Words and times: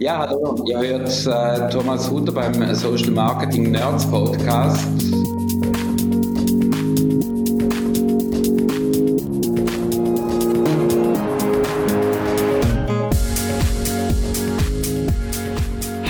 Ja, 0.00 0.18
hallo. 0.18 0.54
Ihr 0.68 0.78
hört 0.78 1.26
äh, 1.26 1.70
Thomas 1.70 2.08
Hutter 2.08 2.30
beim 2.30 2.72
Social 2.74 3.10
Marketing 3.10 3.72
Nerds 3.72 4.08
Podcast. 4.08 4.86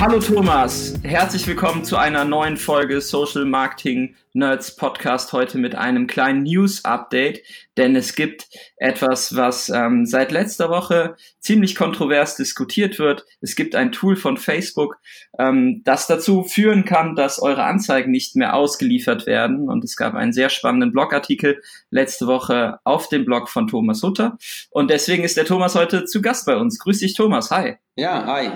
Hallo 0.09 0.20
Thomas, 0.20 0.95
herzlich 1.02 1.46
willkommen 1.46 1.84
zu 1.84 1.98
einer 1.98 2.24
neuen 2.24 2.56
Folge 2.56 3.02
Social 3.02 3.45
Marketing 3.45 4.16
Nerds 4.32 4.74
Podcast 4.74 5.34
heute 5.34 5.59
mit 5.59 5.74
einem 5.74 6.06
kleinen 6.06 6.45
News 6.45 6.82
Update, 6.86 7.42
denn 7.77 7.95
es 7.95 8.14
gibt 8.14 8.48
etwas, 8.79 9.36
was 9.36 9.68
ähm, 9.68 10.06
seit 10.06 10.32
letzter 10.32 10.70
Woche 10.70 11.16
ziemlich 11.41 11.77
kontrovers 11.77 12.36
diskutiert 12.36 12.98
wird. 12.98 13.27
Es 13.42 13.55
gibt 13.55 13.74
ein 13.74 13.92
Tool 13.92 14.16
von 14.16 14.38
Facebook, 14.38 14.96
ähm, 15.38 15.82
das 15.84 16.06
dazu 16.06 16.43
führen 16.43 16.87
kann, 16.87 17.15
dass 17.15 17.43
eure 17.43 17.65
Anzeigen 17.65 18.10
nicht 18.10 18.34
mehr 18.34 18.54
ausgeliefert 18.54 19.27
werden 19.27 19.68
und 19.68 19.84
es 19.84 19.95
gab 19.95 20.15
einen 20.15 20.32
sehr 20.32 20.48
spannenden 20.48 20.90
Blogartikel 20.90 21.60
letzte 21.90 22.27
Woche 22.27 22.79
auf 22.82 23.10
dem 23.10 23.27
Blog 23.27 23.51
von 23.51 23.66
Thomas 23.66 24.02
Hutter 24.02 24.38
und 24.70 24.88
deswegen 24.88 25.24
ist 25.24 25.37
der 25.37 25.45
Thomas 25.45 25.74
heute 25.74 26.06
zu 26.06 26.23
Gast 26.23 26.46
bei 26.46 26.56
uns. 26.56 26.79
Grüß 26.79 27.01
dich 27.01 27.12
Thomas, 27.12 27.51
hi. 27.51 27.74
Ja, 27.95 28.24
hi. 28.24 28.51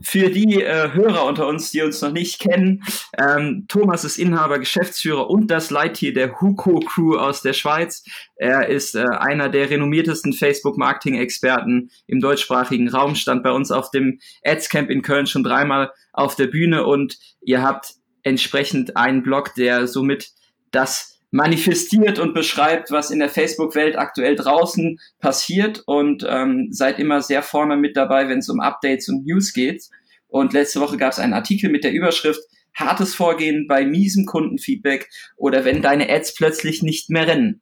Für 0.00 0.30
die 0.30 0.62
äh, 0.62 0.92
Hörer 0.92 1.24
unter 1.24 1.46
uns, 1.48 1.70
die 1.70 1.82
uns 1.82 2.00
noch 2.02 2.12
nicht 2.12 2.40
kennen, 2.40 2.84
ähm, 3.18 3.66
Thomas 3.68 4.04
ist 4.04 4.18
Inhaber, 4.18 4.58
Geschäftsführer 4.58 5.28
und 5.28 5.50
das 5.50 5.70
Leittier 5.70 6.12
der 6.12 6.40
Huko 6.40 6.80
Crew 6.80 7.16
aus 7.16 7.42
der 7.42 7.52
Schweiz. 7.52 8.04
Er 8.36 8.68
ist 8.68 8.94
äh, 8.94 9.04
einer 9.04 9.48
der 9.48 9.70
renommiertesten 9.70 10.32
Facebook-Marketing-Experten 10.32 11.90
im 12.06 12.20
deutschsprachigen 12.20 12.88
Raum, 12.88 13.16
stand 13.16 13.42
bei 13.42 13.50
uns 13.50 13.70
auf 13.70 13.90
dem 13.90 14.20
Ads 14.44 14.68
Camp 14.68 14.90
in 14.90 15.02
Köln 15.02 15.26
schon 15.26 15.42
dreimal 15.42 15.92
auf 16.12 16.36
der 16.36 16.46
Bühne 16.46 16.86
und 16.86 17.18
ihr 17.40 17.62
habt 17.62 17.94
entsprechend 18.22 18.96
einen 18.96 19.22
Blog, 19.22 19.54
der 19.54 19.86
somit 19.88 20.30
das 20.70 21.17
manifestiert 21.30 22.18
und 22.18 22.34
beschreibt, 22.34 22.90
was 22.90 23.10
in 23.10 23.18
der 23.18 23.28
Facebook-Welt 23.28 23.96
aktuell 23.96 24.34
draußen 24.34 24.98
passiert 25.20 25.82
und 25.86 26.26
ähm, 26.28 26.68
seid 26.70 26.98
immer 26.98 27.20
sehr 27.20 27.42
vorne 27.42 27.76
mit 27.76 27.96
dabei, 27.96 28.28
wenn 28.28 28.38
es 28.38 28.48
um 28.48 28.60
Updates 28.60 29.08
und 29.08 29.26
News 29.26 29.52
geht. 29.52 29.84
Und 30.28 30.52
letzte 30.52 30.80
Woche 30.80 30.96
gab 30.96 31.12
es 31.12 31.18
einen 31.18 31.34
Artikel 31.34 31.70
mit 31.70 31.84
der 31.84 31.92
Überschrift 31.92 32.40
Hartes 32.74 33.14
Vorgehen 33.14 33.66
bei 33.66 33.84
miesem 33.84 34.24
Kundenfeedback 34.24 35.08
oder 35.36 35.64
wenn 35.64 35.82
deine 35.82 36.08
Ads 36.08 36.34
plötzlich 36.34 36.82
nicht 36.82 37.10
mehr 37.10 37.26
rennen. 37.26 37.60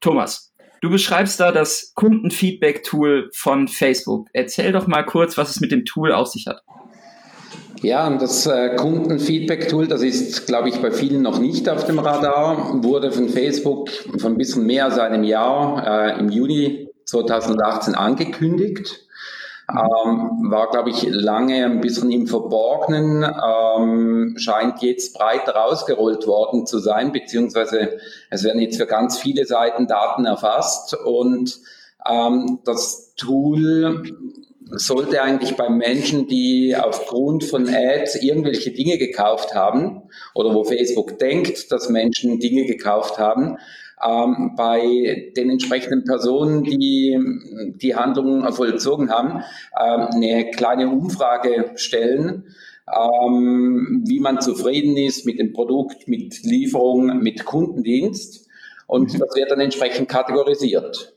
Thomas, 0.00 0.52
du 0.80 0.88
beschreibst 0.88 1.40
da 1.40 1.50
das 1.50 1.92
Kundenfeedback-Tool 1.94 3.30
von 3.34 3.66
Facebook. 3.66 4.28
Erzähl 4.32 4.72
doch 4.72 4.86
mal 4.86 5.02
kurz, 5.02 5.36
was 5.36 5.50
es 5.50 5.60
mit 5.60 5.72
dem 5.72 5.84
Tool 5.84 6.12
auf 6.12 6.28
sich 6.28 6.46
hat. 6.46 6.62
Ja, 7.82 8.06
und 8.06 8.22
das 8.22 8.46
äh, 8.46 8.76
Kundenfeedback-Tool, 8.76 9.88
das 9.88 10.02
ist, 10.02 10.46
glaube 10.46 10.68
ich, 10.68 10.80
bei 10.80 10.92
vielen 10.92 11.20
noch 11.20 11.40
nicht 11.40 11.68
auf 11.68 11.84
dem 11.84 11.98
Radar, 11.98 12.80
wurde 12.84 13.10
von 13.10 13.28
Facebook 13.28 13.90
von 13.90 14.34
ein 14.34 14.38
bisschen 14.38 14.66
mehr 14.66 14.84
als 14.84 15.00
einem 15.00 15.24
Jahr 15.24 15.84
äh, 15.84 16.20
im 16.20 16.28
Juni 16.28 16.88
2018 17.06 17.96
angekündigt. 17.96 19.08
Ähm, 19.68 20.50
war, 20.50 20.70
glaube 20.70 20.90
ich, 20.90 21.02
lange 21.08 21.64
ein 21.64 21.80
bisschen 21.80 22.12
im 22.12 22.28
Verborgenen, 22.28 23.24
ähm, 23.24 24.34
scheint 24.36 24.80
jetzt 24.82 25.18
breiter 25.18 25.64
ausgerollt 25.64 26.28
worden 26.28 26.66
zu 26.66 26.78
sein, 26.78 27.10
beziehungsweise 27.10 27.98
es 28.30 28.44
werden 28.44 28.60
jetzt 28.60 28.76
für 28.76 28.86
ganz 28.86 29.18
viele 29.18 29.44
Seiten 29.44 29.88
Daten 29.88 30.24
erfasst 30.24 30.94
und 30.94 31.58
ähm, 32.08 32.60
das 32.64 33.14
Tool 33.16 34.04
sollte 34.70 35.22
eigentlich 35.22 35.56
bei 35.56 35.68
Menschen, 35.68 36.26
die 36.26 36.74
aufgrund 36.76 37.44
von 37.44 37.68
Ads 37.68 38.22
irgendwelche 38.22 38.70
Dinge 38.70 38.98
gekauft 38.98 39.54
haben 39.54 40.02
oder 40.34 40.54
wo 40.54 40.64
Facebook 40.64 41.18
denkt, 41.18 41.70
dass 41.72 41.88
Menschen 41.88 42.40
Dinge 42.40 42.64
gekauft 42.64 43.18
haben, 43.18 43.58
ähm, 44.04 44.54
bei 44.56 45.32
den 45.36 45.50
entsprechenden 45.50 46.04
Personen, 46.04 46.64
die 46.64 47.18
die 47.76 47.94
Handlungen 47.94 48.50
vollzogen 48.52 49.10
haben, 49.10 49.42
ähm, 49.80 50.08
eine 50.12 50.50
kleine 50.50 50.88
Umfrage 50.88 51.72
stellen, 51.76 52.46
ähm, 52.88 54.02
wie 54.06 54.20
man 54.20 54.40
zufrieden 54.40 54.96
ist 54.96 55.24
mit 55.24 55.38
dem 55.38 55.52
Produkt, 55.52 56.08
mit 56.08 56.42
Lieferung, 56.42 57.18
mit 57.22 57.44
Kundendienst. 57.44 58.48
Und 58.86 59.14
das 59.14 59.34
wird 59.36 59.50
dann 59.50 59.60
entsprechend 59.60 60.08
kategorisiert. 60.08 61.11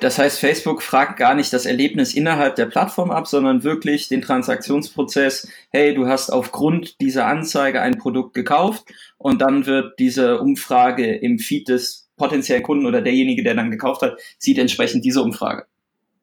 Das 0.00 0.18
heißt, 0.18 0.38
Facebook 0.38 0.82
fragt 0.82 1.16
gar 1.16 1.34
nicht 1.34 1.52
das 1.52 1.66
Erlebnis 1.66 2.14
innerhalb 2.14 2.54
der 2.54 2.66
Plattform 2.66 3.10
ab, 3.10 3.26
sondern 3.26 3.64
wirklich 3.64 4.08
den 4.08 4.22
Transaktionsprozess. 4.22 5.48
Hey, 5.70 5.94
du 5.94 6.06
hast 6.06 6.30
aufgrund 6.30 7.00
dieser 7.00 7.26
Anzeige 7.26 7.80
ein 7.80 7.98
Produkt 7.98 8.34
gekauft 8.34 8.84
und 9.18 9.40
dann 9.40 9.66
wird 9.66 9.98
diese 9.98 10.38
Umfrage 10.40 11.16
im 11.16 11.38
Feed 11.38 11.68
des 11.68 12.08
potenziellen 12.16 12.62
Kunden 12.62 12.86
oder 12.86 13.02
derjenige, 13.02 13.42
der 13.42 13.54
dann 13.54 13.72
gekauft 13.72 14.02
hat, 14.02 14.18
sieht 14.38 14.58
entsprechend 14.58 15.04
diese 15.04 15.22
Umfrage. 15.22 15.66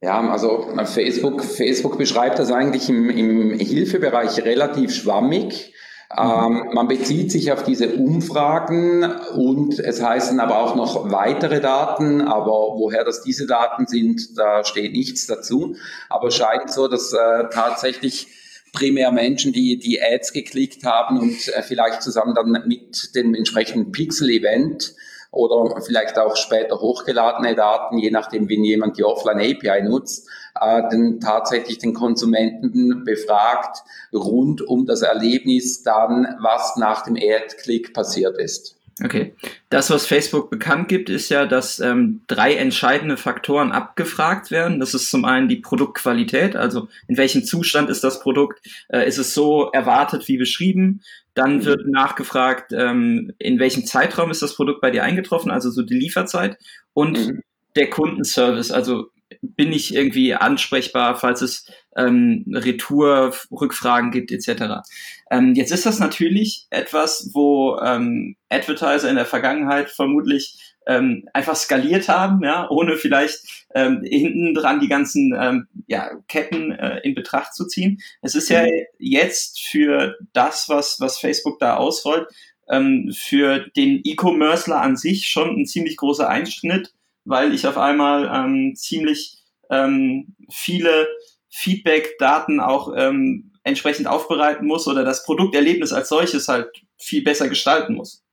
Ja, 0.01 0.19
also 0.31 0.67
Facebook, 0.85 1.43
Facebook 1.43 1.97
beschreibt 1.97 2.39
das 2.39 2.51
eigentlich 2.51 2.89
im, 2.89 3.09
im 3.09 3.59
Hilfebereich 3.59 4.43
relativ 4.43 4.95
schwammig. 4.95 5.73
Ähm, 6.17 6.69
man 6.73 6.87
bezieht 6.87 7.31
sich 7.31 7.51
auf 7.51 7.63
diese 7.63 7.95
Umfragen 7.95 9.03
und 9.35 9.79
es 9.79 10.03
heißen 10.03 10.39
aber 10.39 10.59
auch 10.59 10.75
noch 10.75 11.11
weitere 11.11 11.61
Daten, 11.61 12.21
aber 12.21 12.75
woher 12.75 13.03
das 13.03 13.21
diese 13.21 13.47
Daten 13.47 13.87
sind, 13.87 14.37
da 14.37 14.63
steht 14.65 14.91
nichts 14.91 15.27
dazu. 15.27 15.75
Aber 16.09 16.27
es 16.27 16.35
scheint 16.35 16.71
so, 16.71 16.87
dass 16.87 17.13
äh, 17.13 17.45
tatsächlich 17.51 18.27
primär 18.73 19.11
Menschen, 19.11 19.53
die 19.53 19.77
die 19.77 20.01
Ads 20.01 20.33
geklickt 20.33 20.83
haben 20.83 21.19
und 21.19 21.47
äh, 21.49 21.61
vielleicht 21.61 22.01
zusammen 22.01 22.35
dann 22.35 22.51
mit 22.67 23.15
dem 23.15 23.33
entsprechenden 23.33 23.91
Pixel-Event 23.91 24.95
oder 25.31 25.81
vielleicht 25.81 26.19
auch 26.19 26.35
später 26.35 26.79
hochgeladene 26.79 27.55
Daten, 27.55 27.97
je 27.97 28.11
nachdem, 28.11 28.49
wie 28.49 28.61
jemand 28.61 28.97
die 28.97 29.03
Offline-API 29.03 29.83
nutzt, 29.83 30.27
äh, 30.59 30.89
den, 30.89 31.19
tatsächlich 31.19 31.77
den 31.77 31.93
Konsumenten 31.93 33.03
befragt 33.05 33.83
rund 34.13 34.61
um 34.61 34.85
das 34.85 35.01
Erlebnis 35.01 35.83
dann, 35.83 36.35
was 36.41 36.75
nach 36.75 37.03
dem 37.03 37.15
Ad-Click 37.15 37.93
passiert 37.93 38.37
ist. 38.37 38.75
Okay. 39.03 39.33
Das, 39.69 39.89
was 39.89 40.05
Facebook 40.05 40.49
bekannt 40.49 40.87
gibt, 40.87 41.09
ist 41.09 41.29
ja, 41.29 41.45
dass 41.45 41.79
ähm, 41.79 42.21
drei 42.27 42.55
entscheidende 42.55 43.17
Faktoren 43.17 43.71
abgefragt 43.71 44.51
werden. 44.51 44.79
Das 44.79 44.93
ist 44.93 45.09
zum 45.09 45.25
einen 45.25 45.47
die 45.47 45.55
Produktqualität, 45.55 46.55
also 46.55 46.87
in 47.07 47.17
welchem 47.17 47.43
Zustand 47.43 47.89
ist 47.89 48.03
das 48.03 48.19
Produkt, 48.19 48.61
äh, 48.89 49.07
ist 49.07 49.17
es 49.17 49.33
so 49.33 49.71
erwartet 49.71 50.27
wie 50.27 50.37
beschrieben. 50.37 51.01
Dann 51.33 51.57
mhm. 51.57 51.65
wird 51.65 51.87
nachgefragt, 51.87 52.73
ähm, 52.73 53.33
in 53.39 53.59
welchem 53.59 53.85
Zeitraum 53.85 54.31
ist 54.31 54.41
das 54.41 54.55
Produkt 54.55 54.81
bei 54.81 54.91
dir 54.91 55.03
eingetroffen, 55.03 55.51
also 55.51 55.69
so 55.69 55.81
die 55.83 55.97
Lieferzeit 55.97 56.57
und 56.93 57.17
mhm. 57.17 57.41
der 57.75 57.89
Kundenservice, 57.89 58.71
also 58.71 59.07
bin 59.41 59.71
ich 59.71 59.95
irgendwie 59.95 60.35
ansprechbar, 60.35 61.15
falls 61.15 61.41
es 61.41 61.65
ähm, 61.95 62.45
Retour-Rückfragen 62.53 64.11
gibt 64.11 64.31
etc. 64.31 64.81
Ähm, 65.29 65.55
jetzt 65.55 65.71
ist 65.71 65.85
das 65.85 65.99
natürlich 65.99 66.67
etwas, 66.69 67.29
wo 67.33 67.79
ähm, 67.79 68.35
Advertiser 68.49 69.09
in 69.09 69.15
der 69.15 69.25
Vergangenheit 69.25 69.89
vermutlich 69.89 70.70
ähm, 70.87 71.27
einfach 71.33 71.55
skaliert 71.55 72.09
haben, 72.09 72.43
ja, 72.43 72.69
ohne 72.69 72.97
vielleicht 72.97 73.67
ähm, 73.75 74.01
hinten 74.03 74.53
dran 74.53 74.79
die 74.79 74.87
ganzen 74.87 75.35
ähm, 75.39 75.67
ja, 75.87 76.09
Ketten 76.27 76.71
äh, 76.71 76.99
in 77.03 77.13
Betracht 77.13 77.53
zu 77.53 77.67
ziehen. 77.67 78.01
Es 78.21 78.35
ist 78.35 78.49
ja 78.49 78.65
jetzt 78.97 79.61
für 79.61 80.17
das, 80.33 80.69
was, 80.69 80.99
was 80.99 81.19
Facebook 81.19 81.59
da 81.59 81.75
ausrollt, 81.75 82.27
ähm, 82.69 83.13
für 83.15 83.59
den 83.75 84.01
E-Commercer 84.03 84.81
an 84.81 84.97
sich 84.97 85.27
schon 85.27 85.55
ein 85.55 85.65
ziemlich 85.65 85.97
großer 85.97 86.27
Einschnitt, 86.27 86.93
weil 87.25 87.53
ich 87.53 87.67
auf 87.67 87.77
einmal 87.77 88.29
ähm, 88.33 88.73
ziemlich 88.75 89.37
ähm, 89.69 90.35
viele 90.49 91.07
Feedback-Daten 91.49 92.59
auch 92.59 92.93
ähm, 92.95 93.51
entsprechend 93.63 94.07
aufbereiten 94.07 94.65
muss 94.65 94.87
oder 94.87 95.03
das 95.03 95.23
Produkterlebnis 95.25 95.93
als 95.93 96.09
solches 96.09 96.47
halt 96.47 96.69
viel 96.97 97.23
besser 97.23 97.49
gestalten 97.49 97.95
muss. 97.95 98.23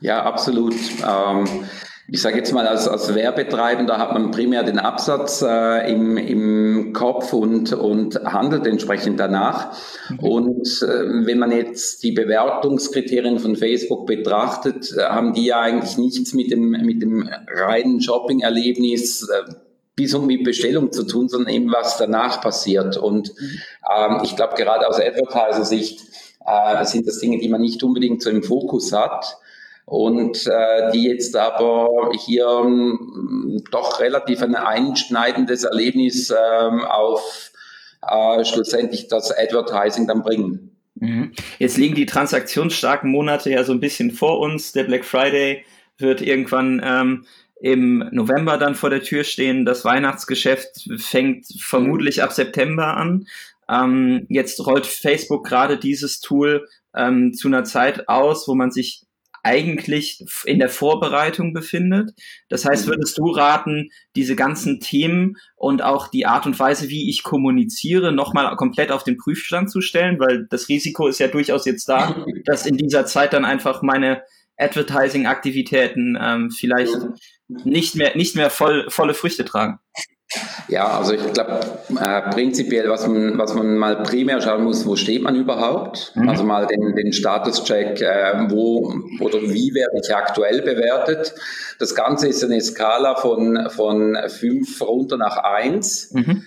Ja, 0.00 0.22
absolut. 0.22 0.74
Ähm, 1.06 1.66
ich 2.08 2.22
sage 2.22 2.36
jetzt 2.36 2.52
mal, 2.52 2.68
als, 2.68 2.86
als 2.86 3.12
Werbetreibender 3.14 3.98
hat 3.98 4.12
man 4.12 4.30
primär 4.30 4.62
den 4.62 4.78
Absatz 4.78 5.42
äh, 5.42 5.90
im, 5.90 6.16
im 6.16 6.92
Kopf 6.92 7.32
und, 7.32 7.72
und 7.72 8.14
handelt 8.24 8.66
entsprechend 8.66 9.18
danach. 9.18 9.76
Mhm. 10.10 10.18
Und 10.20 10.82
äh, 10.82 11.26
wenn 11.26 11.40
man 11.40 11.50
jetzt 11.50 12.04
die 12.04 12.12
Bewertungskriterien 12.12 13.40
von 13.40 13.56
Facebook 13.56 14.06
betrachtet, 14.06 14.94
äh, 14.96 15.02
haben 15.02 15.32
die 15.32 15.46
ja 15.46 15.60
eigentlich 15.60 15.98
nichts 15.98 16.32
mit 16.32 16.52
dem, 16.52 16.70
mit 16.70 17.02
dem 17.02 17.28
reinen 17.48 18.00
Shopping-Erlebnis 18.00 19.28
äh, 19.28 19.52
bis 19.96 20.14
und 20.14 20.26
mit 20.26 20.44
Bestellung 20.44 20.92
zu 20.92 21.04
tun, 21.04 21.28
sondern 21.28 21.52
eben 21.52 21.72
was 21.72 21.96
danach 21.96 22.40
passiert. 22.40 22.96
Und 22.98 23.32
ähm, 23.92 24.20
ich 24.22 24.36
glaube, 24.36 24.54
gerade 24.54 24.86
aus 24.86 25.00
Advertiser-Sicht 25.00 26.02
äh, 26.46 26.84
sind 26.84 27.08
das 27.08 27.18
Dinge, 27.18 27.40
die 27.40 27.48
man 27.48 27.62
nicht 27.62 27.82
unbedingt 27.82 28.22
so 28.22 28.30
im 28.30 28.44
Fokus 28.44 28.92
hat 28.92 29.38
und 29.86 30.46
äh, 30.48 30.90
die 30.92 31.04
jetzt 31.04 31.34
aber 31.36 32.10
hier 32.26 32.46
ähm, 32.46 33.62
doch 33.70 34.00
relativ 34.00 34.42
ein 34.42 34.56
einschneidendes 34.56 35.64
Erlebnis 35.64 36.30
ähm, 36.30 36.84
auf 36.84 37.52
äh, 38.06 38.44
schlussendlich 38.44 39.08
das 39.08 39.32
Advertising 39.36 40.08
dann 40.08 40.22
bringen. 40.22 40.76
Mhm. 40.96 41.32
Jetzt 41.58 41.76
liegen 41.76 41.94
die 41.94 42.06
transaktionsstarken 42.06 43.10
Monate 43.10 43.50
ja 43.50 43.62
so 43.62 43.72
ein 43.72 43.80
bisschen 43.80 44.10
vor 44.10 44.40
uns. 44.40 44.72
Der 44.72 44.84
Black 44.84 45.04
Friday 45.04 45.64
wird 45.98 46.20
irgendwann 46.20 46.82
ähm, 46.84 47.24
im 47.60 48.08
November 48.10 48.58
dann 48.58 48.74
vor 48.74 48.90
der 48.90 49.02
Tür 49.02 49.22
stehen. 49.22 49.64
Das 49.64 49.84
Weihnachtsgeschäft 49.84 50.88
fängt 50.98 51.46
vermutlich 51.60 52.24
ab 52.24 52.32
September 52.32 52.96
an. 52.96 53.28
Ähm, 53.68 54.26
jetzt 54.28 54.64
rollt 54.66 54.86
Facebook 54.86 55.46
gerade 55.46 55.78
dieses 55.78 56.20
Tool 56.20 56.68
ähm, 56.94 57.34
zu 57.34 57.48
einer 57.48 57.64
Zeit 57.64 58.08
aus, 58.08 58.48
wo 58.48 58.54
man 58.54 58.70
sich 58.72 59.05
eigentlich 59.46 60.24
in 60.44 60.58
der 60.58 60.68
Vorbereitung 60.68 61.52
befindet. 61.52 62.10
Das 62.48 62.64
heißt, 62.64 62.86
mhm. 62.86 62.90
würdest 62.90 63.16
du 63.16 63.30
raten, 63.30 63.90
diese 64.16 64.34
ganzen 64.34 64.80
Themen 64.80 65.36
und 65.54 65.82
auch 65.82 66.08
die 66.08 66.26
Art 66.26 66.46
und 66.46 66.58
Weise, 66.58 66.88
wie 66.88 67.08
ich 67.08 67.22
kommuniziere, 67.22 68.10
nochmal 68.10 68.56
komplett 68.56 68.90
auf 68.90 69.04
den 69.04 69.16
Prüfstand 69.16 69.70
zu 69.70 69.80
stellen? 69.80 70.18
Weil 70.18 70.48
das 70.50 70.68
Risiko 70.68 71.06
ist 71.06 71.20
ja 71.20 71.28
durchaus 71.28 71.64
jetzt 71.64 71.88
da, 71.88 72.26
dass 72.44 72.66
in 72.66 72.76
dieser 72.76 73.06
Zeit 73.06 73.32
dann 73.32 73.44
einfach 73.44 73.82
meine 73.82 74.22
Advertising-Aktivitäten 74.58 76.18
ähm, 76.20 76.50
vielleicht 76.50 76.96
nicht 77.46 77.94
mehr, 77.94 78.16
nicht 78.16 78.34
mehr 78.34 78.50
voll, 78.50 78.86
volle 78.90 79.14
Früchte 79.14 79.44
tragen. 79.44 79.78
Ja, 80.68 80.98
also 80.98 81.12
ich 81.12 81.32
glaube 81.32 81.60
äh, 82.00 82.22
prinzipiell, 82.30 82.88
was 82.88 83.06
man, 83.06 83.38
was 83.38 83.54
man 83.54 83.76
mal 83.76 84.02
primär 84.02 84.40
schauen 84.40 84.64
muss, 84.64 84.84
wo 84.84 84.96
steht 84.96 85.22
man 85.22 85.36
überhaupt? 85.36 86.12
Mhm. 86.16 86.28
Also 86.28 86.42
mal 86.42 86.66
den, 86.66 86.96
den 86.96 87.12
Status-Check, 87.12 88.00
äh, 88.00 88.46
wo 88.48 88.92
oder 89.20 89.40
wie 89.42 89.72
werde 89.74 90.00
ich 90.02 90.14
aktuell 90.14 90.62
bewertet. 90.62 91.34
Das 91.78 91.94
Ganze 91.94 92.28
ist 92.28 92.42
eine 92.42 92.60
Skala 92.60 93.14
von, 93.14 93.68
von 93.70 94.18
fünf 94.28 94.82
runter 94.82 95.16
nach 95.16 95.36
eins. 95.36 96.12
Mhm. 96.12 96.42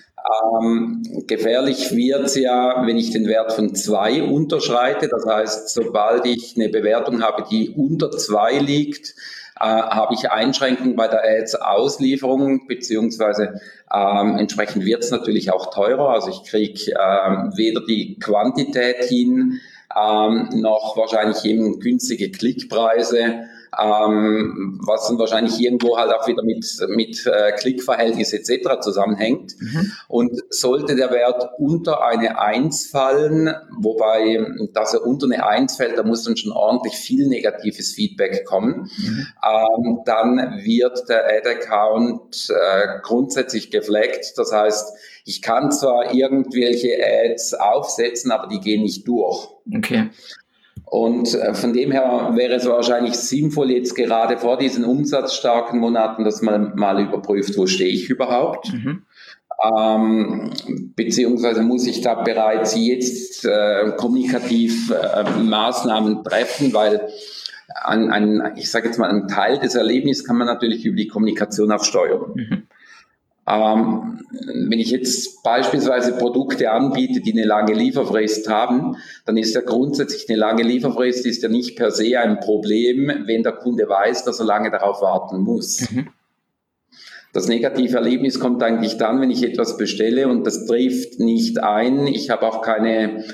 Ähm, 0.60 1.02
gefährlich 1.26 1.90
wird 1.92 2.26
es 2.26 2.36
ja, 2.36 2.86
wenn 2.86 2.98
ich 2.98 3.10
den 3.10 3.26
Wert 3.26 3.52
von 3.52 3.74
zwei 3.74 4.22
unterschreite. 4.22 5.08
Das 5.08 5.24
heißt, 5.24 5.70
sobald 5.70 6.26
ich 6.26 6.54
eine 6.56 6.68
Bewertung 6.68 7.22
habe, 7.22 7.44
die 7.50 7.70
unter 7.70 8.10
zwei 8.10 8.58
liegt, 8.58 9.14
äh, 9.60 9.64
habe 9.64 10.14
ich 10.14 10.30
Einschränkungen 10.30 10.96
bei 10.96 11.06
der 11.06 11.22
Ads-Auslieferung, 11.22 12.66
beziehungsweise 12.66 13.60
ähm, 13.92 14.38
entsprechend 14.38 14.84
wird 14.86 15.04
es 15.04 15.10
natürlich 15.10 15.52
auch 15.52 15.70
teurer. 15.70 16.08
Also 16.08 16.30
ich 16.30 16.44
kriege 16.48 16.92
ähm, 16.92 17.52
weder 17.56 17.82
die 17.86 18.18
Quantität 18.18 19.04
hin, 19.04 19.60
ähm, 19.94 20.48
noch 20.52 20.96
wahrscheinlich 20.96 21.44
eben 21.44 21.78
günstige 21.78 22.30
Klickpreise 22.30 23.49
ähm, 23.78 24.80
was 24.84 25.08
dann 25.08 25.18
wahrscheinlich 25.18 25.60
irgendwo 25.60 25.96
halt 25.96 26.12
auch 26.12 26.26
wieder 26.26 26.42
mit, 26.42 26.64
mit 26.88 27.26
äh, 27.26 27.52
Klickverhältnis 27.52 28.32
etc. 28.32 28.80
zusammenhängt. 28.80 29.54
Mhm. 29.60 29.92
Und 30.08 30.40
sollte 30.50 30.96
der 30.96 31.10
Wert 31.10 31.50
unter 31.58 32.04
eine 32.04 32.40
1 32.40 32.88
fallen, 32.88 33.54
wobei, 33.78 34.44
dass 34.72 34.94
er 34.94 35.06
unter 35.06 35.26
eine 35.26 35.46
1 35.46 35.76
fällt, 35.76 35.98
da 35.98 36.02
muss 36.02 36.24
dann 36.24 36.36
schon 36.36 36.52
ordentlich 36.52 36.94
viel 36.94 37.28
negatives 37.28 37.92
Feedback 37.92 38.44
kommen, 38.44 38.90
mhm. 38.98 39.26
ähm, 39.44 40.00
dann 40.04 40.60
wird 40.62 41.08
der 41.08 41.26
Ad-Account 41.26 42.50
äh, 42.50 43.00
grundsätzlich 43.02 43.70
gefleckt. 43.70 44.32
Das 44.36 44.52
heißt, 44.52 44.92
ich 45.24 45.42
kann 45.42 45.70
zwar 45.70 46.14
irgendwelche 46.14 46.96
Ads 47.02 47.54
aufsetzen, 47.54 48.30
aber 48.30 48.48
die 48.48 48.60
gehen 48.60 48.82
nicht 48.82 49.06
durch. 49.06 49.48
Okay. 49.76 50.10
Und 50.84 51.34
äh, 51.34 51.54
von 51.54 51.72
dem 51.72 51.92
her 51.92 52.32
wäre 52.34 52.54
es 52.54 52.66
wahrscheinlich 52.66 53.14
sinnvoll, 53.14 53.70
jetzt 53.70 53.94
gerade 53.94 54.38
vor 54.38 54.58
diesen 54.58 54.84
umsatzstarken 54.84 55.78
Monaten, 55.78 56.24
dass 56.24 56.42
man 56.42 56.74
mal 56.74 57.00
überprüft, 57.00 57.56
wo 57.56 57.66
stehe 57.66 57.90
ich 57.90 58.10
überhaupt. 58.10 58.72
Mhm. 58.72 59.02
Ähm, 59.62 60.50
beziehungsweise 60.96 61.62
muss 61.62 61.86
ich 61.86 62.00
da 62.00 62.14
bereits 62.14 62.74
jetzt 62.76 63.44
äh, 63.44 63.92
kommunikativ 63.96 64.90
äh, 64.90 65.24
Maßnahmen 65.42 66.24
treffen, 66.24 66.72
weil 66.72 67.08
ein, 67.84 68.10
ein, 68.10 68.54
ich 68.56 68.70
sage 68.70 68.86
jetzt 68.86 68.98
mal, 68.98 69.10
ein 69.10 69.28
Teil 69.28 69.58
des 69.58 69.74
Erlebnisses 69.74 70.24
kann 70.24 70.38
man 70.38 70.46
natürlich 70.46 70.84
über 70.84 70.96
die 70.96 71.08
Kommunikation 71.08 71.70
auch 71.72 71.84
steuern. 71.84 72.32
Mhm. 72.34 72.62
Ähm, 73.50 74.20
wenn 74.68 74.78
ich 74.78 74.90
jetzt 74.90 75.42
beispielsweise 75.42 76.12
Produkte 76.12 76.70
anbiete, 76.70 77.20
die 77.20 77.32
eine 77.32 77.44
lange 77.44 77.74
Lieferfrist 77.74 78.48
haben, 78.48 78.96
dann 79.26 79.36
ist 79.36 79.54
ja 79.54 79.60
grundsätzlich 79.60 80.28
eine 80.28 80.38
lange 80.38 80.62
Lieferfrist 80.62 81.26
ist 81.26 81.42
ja 81.42 81.48
nicht 81.48 81.76
per 81.76 81.90
se 81.90 82.18
ein 82.18 82.38
Problem, 82.38 83.12
wenn 83.26 83.42
der 83.42 83.52
Kunde 83.52 83.88
weiß, 83.88 84.24
dass 84.24 84.38
er 84.38 84.46
lange 84.46 84.70
darauf 84.70 85.02
warten 85.02 85.40
muss. 85.40 85.90
Mhm. 85.90 86.08
Das 87.32 87.48
negative 87.48 87.96
Erlebnis 87.96 88.40
kommt 88.40 88.62
eigentlich 88.62 88.98
dann, 88.98 89.20
wenn 89.20 89.30
ich 89.30 89.44
etwas 89.44 89.76
bestelle 89.76 90.28
und 90.28 90.44
das 90.46 90.66
trifft 90.66 91.20
nicht 91.20 91.62
ein. 91.62 92.06
Ich 92.08 92.30
habe 92.30 92.46
auch 92.46 92.60
keine 92.60 93.24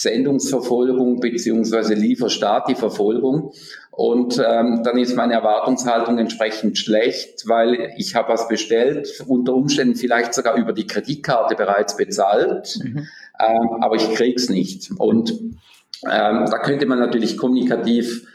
Sendungsverfolgung 0.00 1.20
beziehungsweise 1.20 1.94
Lieferstati-Verfolgung. 1.94 3.52
Und 3.90 4.38
ähm, 4.38 4.82
dann 4.84 4.98
ist 4.98 5.16
meine 5.16 5.34
Erwartungshaltung 5.34 6.18
entsprechend 6.18 6.76
schlecht, 6.78 7.48
weil 7.48 7.94
ich 7.96 8.14
habe 8.14 8.32
was 8.32 8.46
bestellt, 8.46 9.24
unter 9.26 9.54
Umständen 9.54 9.96
vielleicht 9.96 10.34
sogar 10.34 10.56
über 10.56 10.72
die 10.72 10.86
Kreditkarte 10.86 11.54
bereits 11.54 11.96
bezahlt, 11.96 12.78
mhm. 12.82 13.06
ähm, 13.40 13.68
aber 13.80 13.96
ich 13.96 14.12
krieg's 14.14 14.50
nicht. 14.50 14.90
Und 14.98 15.30
ähm, 15.30 16.44
da 16.50 16.58
könnte 16.58 16.84
man 16.84 16.98
natürlich 16.98 17.38
kommunikativ 17.38 18.26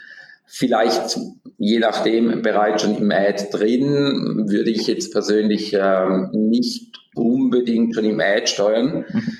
vielleicht 0.46 1.16
je 1.58 1.78
nachdem 1.78 2.42
bereits 2.42 2.82
schon 2.82 2.96
im 2.96 3.12
Ad 3.12 3.46
drin, 3.52 4.48
würde 4.48 4.70
ich 4.70 4.88
jetzt 4.88 5.12
persönlich 5.12 5.76
ähm, 5.78 6.28
nicht 6.32 6.92
unbedingt 7.14 7.94
schon 7.94 8.04
im 8.04 8.20
Ad 8.20 8.48
steuern. 8.48 9.04
Mhm. 9.08 9.38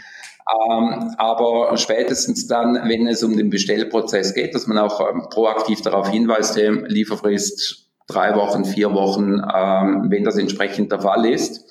Ähm, 0.50 1.14
aber 1.18 1.76
spätestens 1.76 2.46
dann, 2.46 2.74
wenn 2.88 3.06
es 3.06 3.22
um 3.22 3.36
den 3.36 3.50
Bestellprozess 3.50 4.34
geht, 4.34 4.54
dass 4.54 4.66
man 4.66 4.78
auch 4.78 5.00
ähm, 5.00 5.26
proaktiv 5.30 5.82
darauf 5.82 6.08
hinweist, 6.08 6.56
hey, 6.56 6.70
Lieferfrist 6.86 7.88
drei 8.08 8.34
Wochen, 8.34 8.64
vier 8.64 8.92
Wochen, 8.92 9.40
ähm, 9.54 10.06
wenn 10.10 10.24
das 10.24 10.36
entsprechend 10.36 10.92
der 10.92 11.00
Fall 11.00 11.26
ist. 11.26 11.64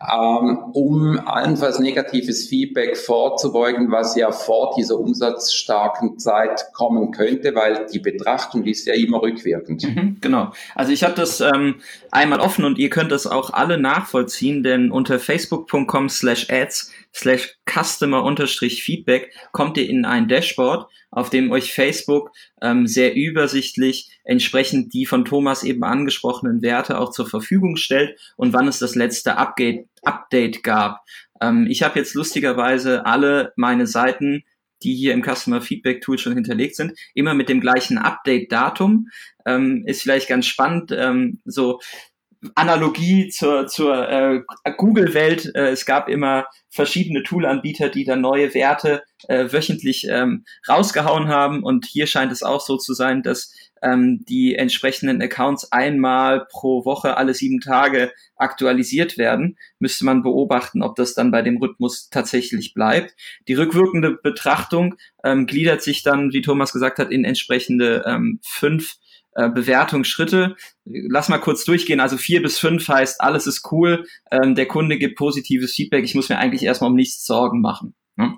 Ähm, 0.00 0.58
um 0.72 1.20
allenfalls 1.26 1.78
negatives 1.78 2.48
Feedback 2.48 2.96
vorzubeugen, 2.96 3.90
was 3.90 4.16
ja 4.16 4.32
vor 4.32 4.72
dieser 4.74 4.98
umsatzstarken 4.98 6.18
Zeit 6.18 6.72
kommen 6.72 7.10
könnte, 7.10 7.54
weil 7.54 7.84
die 7.92 7.98
Betrachtung 7.98 8.64
ist 8.64 8.86
ja 8.86 8.94
immer 8.94 9.20
rückwirkend. 9.20 9.82
Mhm, 9.82 10.16
genau. 10.22 10.52
Also 10.74 10.92
ich 10.92 11.04
habe 11.04 11.12
das 11.16 11.42
ähm, 11.42 11.82
einmal 12.10 12.40
offen 12.40 12.64
und 12.64 12.78
ihr 12.78 12.88
könnt 12.88 13.12
das 13.12 13.26
auch 13.26 13.52
alle 13.52 13.76
nachvollziehen, 13.76 14.62
denn 14.62 14.90
unter 14.90 15.18
facebook.com 15.18 16.08
slash 16.08 16.48
ads 16.48 16.90
slash 17.14 17.56
customer 17.68 18.22
unterstrich 18.22 18.82
feedback 18.82 19.32
kommt 19.52 19.76
ihr 19.76 19.88
in 19.88 20.04
ein 20.04 20.28
Dashboard, 20.28 20.90
auf 21.10 21.30
dem 21.30 21.50
euch 21.50 21.72
Facebook 21.72 22.30
ähm, 22.62 22.86
sehr 22.86 23.14
übersichtlich 23.14 24.10
entsprechend 24.24 24.94
die 24.94 25.06
von 25.06 25.24
Thomas 25.24 25.62
eben 25.62 25.82
angesprochenen 25.84 26.62
Werte 26.62 26.98
auch 26.98 27.10
zur 27.10 27.28
Verfügung 27.28 27.76
stellt 27.76 28.18
und 28.36 28.52
wann 28.52 28.68
es 28.68 28.78
das 28.78 28.94
letzte 28.94 29.36
Update, 29.36 29.86
Update 30.02 30.62
gab. 30.62 31.00
Ähm, 31.40 31.66
ich 31.68 31.82
habe 31.82 31.98
jetzt 31.98 32.14
lustigerweise 32.14 33.06
alle 33.06 33.52
meine 33.56 33.86
Seiten 33.86 34.44
die 34.82 34.94
hier 34.94 35.12
im 35.12 35.22
Customer 35.22 35.60
Feedback 35.60 36.00
Tool 36.00 36.18
schon 36.18 36.34
hinterlegt 36.34 36.76
sind, 36.76 36.98
immer 37.14 37.34
mit 37.34 37.48
dem 37.48 37.60
gleichen 37.60 37.98
Update-Datum. 37.98 39.08
Ähm, 39.46 39.84
ist 39.86 40.02
vielleicht 40.02 40.28
ganz 40.28 40.46
spannend, 40.46 40.92
ähm, 40.92 41.40
so 41.44 41.80
Analogie 42.54 43.28
zur, 43.28 43.66
zur 43.66 44.08
äh, 44.08 44.40
Google-Welt. 44.76 45.52
Äh, 45.54 45.68
es 45.70 45.84
gab 45.84 46.08
immer 46.08 46.46
verschiedene 46.70 47.22
Tool-Anbieter, 47.22 47.88
die 47.88 48.04
dann 48.04 48.20
neue 48.20 48.54
Werte 48.54 49.02
äh, 49.28 49.52
wöchentlich 49.52 50.06
ähm, 50.08 50.44
rausgehauen 50.68 51.28
haben. 51.28 51.62
Und 51.62 51.84
hier 51.84 52.06
scheint 52.06 52.32
es 52.32 52.42
auch 52.42 52.60
so 52.60 52.76
zu 52.76 52.94
sein, 52.94 53.22
dass 53.22 53.52
ähm, 53.82 54.24
die 54.28 54.54
entsprechenden 54.54 55.20
Accounts 55.20 55.70
einmal 55.72 56.46
pro 56.50 56.84
Woche 56.84 57.16
alle 57.16 57.34
sieben 57.34 57.60
Tage 57.60 58.12
aktualisiert 58.36 59.18
werden. 59.18 59.58
Müsste 59.78 60.04
man 60.04 60.22
beobachten, 60.22 60.82
ob 60.82 60.96
das 60.96 61.14
dann 61.14 61.30
bei 61.30 61.42
dem 61.42 61.58
Rhythmus 61.58 62.08
tatsächlich 62.08 62.74
bleibt. 62.74 63.14
Die 63.48 63.54
rückwirkende 63.54 64.12
Betrachtung 64.22 64.94
ähm, 65.24 65.46
gliedert 65.46 65.82
sich 65.82 66.02
dann, 66.02 66.32
wie 66.32 66.42
Thomas 66.42 66.72
gesagt 66.72 66.98
hat, 66.98 67.10
in 67.10 67.24
entsprechende 67.24 68.04
ähm, 68.06 68.40
fünf 68.42 68.96
äh, 69.34 69.48
Bewertungsschritte. 69.48 70.56
Lass 70.84 71.28
mal 71.28 71.38
kurz 71.38 71.64
durchgehen. 71.64 72.00
Also 72.00 72.16
vier 72.16 72.42
bis 72.42 72.58
fünf 72.58 72.88
heißt, 72.88 73.20
alles 73.20 73.46
ist 73.46 73.70
cool, 73.72 74.04
ähm, 74.30 74.54
der 74.54 74.66
Kunde 74.66 74.98
gibt 74.98 75.16
positives 75.16 75.74
Feedback, 75.74 76.04
ich 76.04 76.14
muss 76.14 76.28
mir 76.28 76.38
eigentlich 76.38 76.62
erstmal 76.62 76.90
um 76.90 76.96
nichts 76.96 77.24
Sorgen 77.24 77.60
machen. 77.60 77.94
Ne? 78.16 78.34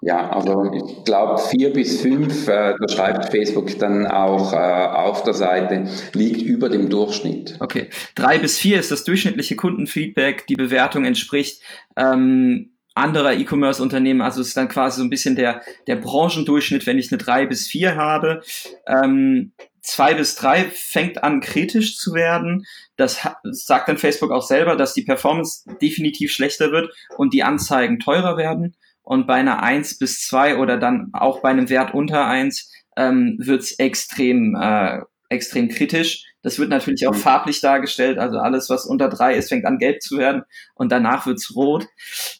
Ja, 0.00 0.28
also 0.30 0.70
ich 0.74 1.04
glaube, 1.04 1.40
vier 1.40 1.72
bis 1.72 2.02
fünf, 2.02 2.46
äh, 2.46 2.74
da 2.78 2.88
schreibt 2.88 3.30
Facebook 3.30 3.78
dann 3.78 4.06
auch 4.06 4.52
äh, 4.52 4.56
auf 4.56 5.22
der 5.22 5.32
Seite, 5.32 5.88
liegt 6.12 6.42
über 6.42 6.68
dem 6.68 6.90
Durchschnitt. 6.90 7.56
Okay. 7.60 7.88
Drei 8.14 8.38
bis 8.38 8.58
vier 8.58 8.78
ist 8.78 8.90
das 8.90 9.04
durchschnittliche 9.04 9.56
Kundenfeedback, 9.56 10.46
die 10.46 10.56
Bewertung 10.56 11.06
entspricht 11.06 11.62
ähm, 11.96 12.74
anderer 12.94 13.32
E-Commerce-Unternehmen, 13.32 14.20
also 14.20 14.40
es 14.40 14.48
ist 14.48 14.56
dann 14.56 14.68
quasi 14.68 14.98
so 14.98 15.04
ein 15.04 15.10
bisschen 15.10 15.36
der, 15.36 15.62
der 15.86 15.96
Branchendurchschnitt, 15.96 16.86
wenn 16.86 16.98
ich 16.98 17.10
eine 17.10 17.18
drei 17.18 17.46
bis 17.46 17.66
vier 17.66 17.96
habe. 17.96 18.42
Ähm, 18.86 19.52
zwei 19.84 20.14
bis 20.14 20.34
drei 20.34 20.64
fängt 20.64 21.22
an 21.22 21.40
kritisch 21.40 21.96
zu 21.96 22.14
werden. 22.14 22.64
Das 22.96 23.20
sagt 23.42 23.88
dann 23.88 23.98
Facebook 23.98 24.32
auch 24.32 24.42
selber, 24.42 24.76
dass 24.76 24.94
die 24.94 25.04
Performance 25.04 25.64
definitiv 25.80 26.32
schlechter 26.32 26.72
wird 26.72 26.92
und 27.16 27.34
die 27.34 27.42
Anzeigen 27.42 28.00
teurer 28.00 28.36
werden. 28.36 28.74
Und 29.02 29.26
bei 29.26 29.34
einer 29.34 29.62
eins 29.62 29.98
bis 29.98 30.26
zwei 30.26 30.56
oder 30.56 30.78
dann 30.78 31.10
auch 31.12 31.42
bei 31.42 31.50
einem 31.50 31.68
Wert 31.68 31.92
unter 31.92 32.26
eins 32.26 32.72
ähm, 32.96 33.36
wird 33.38 33.62
es 33.62 33.78
extrem, 33.78 34.56
äh, 34.58 35.00
extrem 35.28 35.68
kritisch. 35.68 36.24
Das 36.42 36.58
wird 36.58 36.70
natürlich 36.70 37.06
auch 37.06 37.14
mhm. 37.14 37.18
farblich 37.18 37.60
dargestellt. 37.60 38.18
Also 38.18 38.38
alles, 38.38 38.70
was 38.70 38.86
unter 38.86 39.10
drei 39.10 39.34
ist, 39.34 39.50
fängt 39.50 39.66
an 39.66 39.78
gelb 39.78 40.00
zu 40.00 40.16
werden 40.16 40.42
und 40.74 40.90
danach 40.90 41.26
wird's 41.26 41.54
rot. 41.54 41.86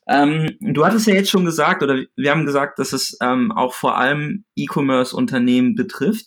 Ähm, 0.09 0.57
du 0.61 0.87
hattest 0.87 1.07
ja 1.07 1.15
jetzt 1.15 1.31
schon 1.31 1.45
gesagt, 1.45 1.83
oder 1.83 2.03
wir 2.17 2.31
haben 2.31 2.47
gesagt, 2.47 2.79
dass 2.79 2.95
es 2.95 3.19
ähm, 3.23 3.53
auch 3.53 3.75
vor 3.75 3.99
allem 3.99 4.45
E-Commerce-Unternehmen 4.57 5.75
betrifft. 5.75 6.27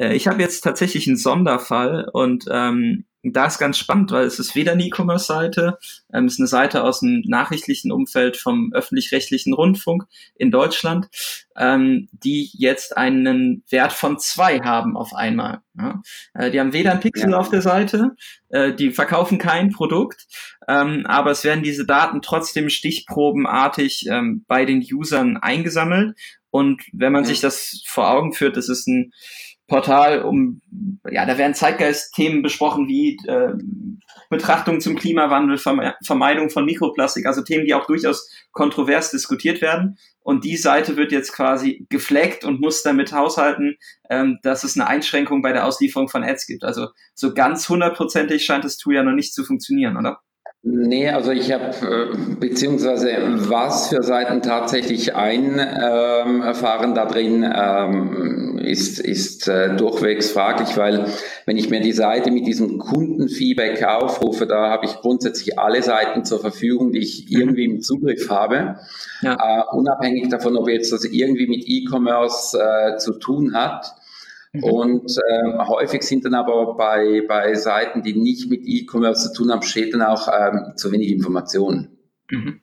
Äh, 0.00 0.14
ich 0.14 0.26
habe 0.26 0.40
jetzt 0.40 0.62
tatsächlich 0.62 1.06
einen 1.06 1.16
Sonderfall 1.16 2.08
und 2.12 2.46
ähm, 2.50 3.04
da 3.22 3.44
ist 3.46 3.58
ganz 3.58 3.76
spannend, 3.76 4.12
weil 4.12 4.24
es 4.24 4.38
ist 4.38 4.54
weder 4.54 4.72
eine 4.72 4.82
E-Commerce-Seite, 4.84 5.78
ähm, 6.12 6.24
es 6.24 6.34
ist 6.34 6.40
eine 6.40 6.46
Seite 6.46 6.84
aus 6.84 7.00
dem 7.00 7.22
nachrichtlichen 7.26 7.92
Umfeld 7.92 8.38
vom 8.38 8.72
öffentlich-rechtlichen 8.72 9.52
Rundfunk 9.52 10.04
in 10.36 10.50
Deutschland, 10.50 11.08
ähm, 11.54 12.08
die 12.12 12.48
jetzt 12.54 12.96
einen 12.96 13.62
Wert 13.68 13.92
von 13.92 14.18
zwei 14.18 14.60
haben 14.60 14.96
auf 14.96 15.12
einmal. 15.12 15.60
Ja? 15.76 16.00
Äh, 16.32 16.50
die 16.50 16.60
haben 16.60 16.72
weder 16.72 16.92
ein 16.92 17.00
Pixel 17.00 17.32
ja. 17.32 17.36
auf 17.36 17.50
der 17.50 17.60
Seite, 17.60 18.16
äh, 18.48 18.72
die 18.72 18.90
verkaufen 18.90 19.36
kein 19.36 19.70
Produkt, 19.70 20.26
ähm, 20.66 21.04
aber 21.06 21.32
es 21.32 21.44
werden 21.44 21.62
diese 21.62 21.84
Daten 21.84 22.22
trotzdem 22.22 22.70
stichprobenartig 22.70 24.06
ähm, 24.08 24.46
bei 24.48 24.64
den 24.64 24.80
Usern 24.80 25.36
eingesammelt. 25.36 26.16
Und 26.52 26.82
wenn 26.92 27.12
man 27.12 27.22
ja. 27.24 27.28
sich 27.28 27.40
das 27.40 27.82
vor 27.86 28.10
Augen 28.10 28.32
führt, 28.32 28.56
das 28.56 28.68
ist 28.68 28.88
ein 28.88 29.12
Portal, 29.70 30.22
um 30.22 30.60
ja, 31.08 31.24
da 31.24 31.38
werden 31.38 31.54
Zeitgeist-Themen 31.54 32.42
besprochen 32.42 32.88
wie 32.88 33.16
äh, 33.28 33.52
Betrachtung 34.28 34.80
zum 34.80 34.96
Klimawandel, 34.96 35.58
Vermeidung 35.58 36.50
von 36.50 36.64
Mikroplastik, 36.64 37.24
also 37.24 37.42
Themen, 37.42 37.64
die 37.64 37.74
auch 37.74 37.86
durchaus 37.86 38.28
kontrovers 38.50 39.12
diskutiert 39.12 39.62
werden. 39.62 39.96
Und 40.22 40.44
die 40.44 40.56
Seite 40.56 40.96
wird 40.96 41.12
jetzt 41.12 41.32
quasi 41.32 41.86
gefleckt 41.88 42.44
und 42.44 42.60
muss 42.60 42.82
damit 42.82 43.12
haushalten, 43.12 43.76
ähm, 44.10 44.38
dass 44.42 44.64
es 44.64 44.76
eine 44.76 44.88
Einschränkung 44.88 45.40
bei 45.40 45.52
der 45.52 45.64
Auslieferung 45.64 46.08
von 46.08 46.24
Ads 46.24 46.46
gibt. 46.46 46.64
Also 46.64 46.88
so 47.14 47.32
ganz 47.32 47.68
hundertprozentig 47.68 48.44
scheint 48.44 48.64
das 48.64 48.76
Tool 48.76 48.96
ja 48.96 49.04
noch 49.04 49.14
nicht 49.14 49.32
zu 49.32 49.44
funktionieren, 49.44 49.96
oder? 49.96 50.20
Nee, 50.62 51.08
also 51.08 51.30
ich 51.30 51.50
habe, 51.52 51.70
äh, 51.86 52.34
beziehungsweise 52.38 53.08
was 53.48 53.88
für 53.88 54.02
Seiten 54.02 54.42
tatsächlich 54.42 55.14
einfahren 55.14 56.90
ähm, 56.90 56.94
da 56.94 57.06
drin, 57.06 57.50
ähm, 57.50 58.58
ist, 58.58 59.00
ist 59.00 59.48
äh, 59.48 59.74
durchwegs 59.74 60.32
fraglich, 60.32 60.76
weil 60.76 61.06
wenn 61.46 61.56
ich 61.56 61.70
mir 61.70 61.80
die 61.80 61.92
Seite 61.92 62.30
mit 62.30 62.46
diesem 62.46 62.78
Kundenfeedback 62.78 63.82
aufrufe, 63.84 64.46
da 64.46 64.68
habe 64.68 64.84
ich 64.84 64.96
grundsätzlich 64.96 65.58
alle 65.58 65.82
Seiten 65.82 66.26
zur 66.26 66.40
Verfügung, 66.40 66.92
die 66.92 66.98
ich 66.98 67.30
mhm. 67.30 67.40
irgendwie 67.40 67.64
im 67.64 67.80
Zugriff 67.80 68.28
habe, 68.28 68.76
ja. 69.22 69.32
äh, 69.34 69.74
unabhängig 69.74 70.28
davon, 70.28 70.58
ob 70.58 70.68
jetzt 70.68 70.92
das 70.92 71.04
irgendwie 71.06 71.46
mit 71.46 71.64
E-Commerce 71.66 72.58
äh, 72.58 72.98
zu 72.98 73.14
tun 73.14 73.54
hat. 73.54 73.94
Mhm. 74.52 74.64
Und 74.64 75.16
äh, 75.16 75.58
häufig 75.58 76.02
sind 76.02 76.24
dann 76.24 76.34
aber 76.34 76.76
bei, 76.76 77.22
bei 77.26 77.54
Seiten, 77.54 78.02
die 78.02 78.14
nicht 78.14 78.50
mit 78.50 78.62
E-Commerce 78.64 79.28
zu 79.28 79.42
tun 79.42 79.52
haben, 79.52 79.62
steht 79.62 79.94
dann 79.94 80.02
auch 80.02 80.28
ähm, 80.28 80.72
zu 80.76 80.90
wenig 80.90 81.10
Informationen. 81.10 81.98
Mhm. 82.30 82.60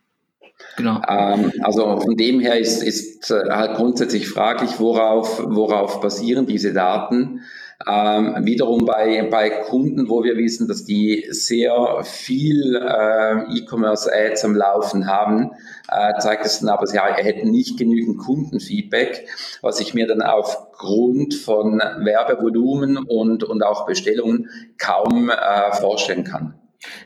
Genau. 0.75 1.01
Ähm, 1.07 1.51
also 1.61 1.99
von 1.99 2.17
dem 2.17 2.39
her 2.39 2.59
ist, 2.59 2.83
ist 2.83 3.31
äh, 3.31 3.49
halt 3.49 3.75
grundsätzlich 3.77 4.27
fraglich, 4.27 4.79
worauf, 4.79 5.41
worauf 5.43 6.01
basieren 6.01 6.45
diese 6.45 6.73
Daten. 6.73 7.41
Ähm, 7.89 8.45
wiederum 8.45 8.85
bei, 8.85 9.27
bei 9.31 9.49
Kunden, 9.49 10.09
wo 10.09 10.23
wir 10.23 10.35
wissen, 10.35 10.67
dass 10.67 10.83
die 10.83 11.25
sehr 11.29 12.03
viel 12.03 12.75
äh, 12.75 13.57
E-Commerce-Ads 13.57 14.43
am 14.43 14.55
Laufen 14.55 15.07
haben, 15.07 15.51
äh, 15.89 16.19
zeigt 16.19 16.45
es 16.45 16.59
dann 16.59 16.69
aber, 16.69 16.85
sie 16.85 16.99
hätten 16.99 17.49
nicht 17.49 17.77
genügend 17.77 18.17
Kundenfeedback, 18.17 19.27
was 19.61 19.79
ich 19.79 19.93
mir 19.93 20.05
dann 20.05 20.21
aufgrund 20.21 21.33
von 21.35 21.79
Werbevolumen 21.79 22.97
und, 22.97 23.43
und 23.43 23.63
auch 23.63 23.85
Bestellungen 23.85 24.49
kaum 24.77 25.29
äh, 25.29 25.71
vorstellen 25.79 26.25
kann. 26.25 26.55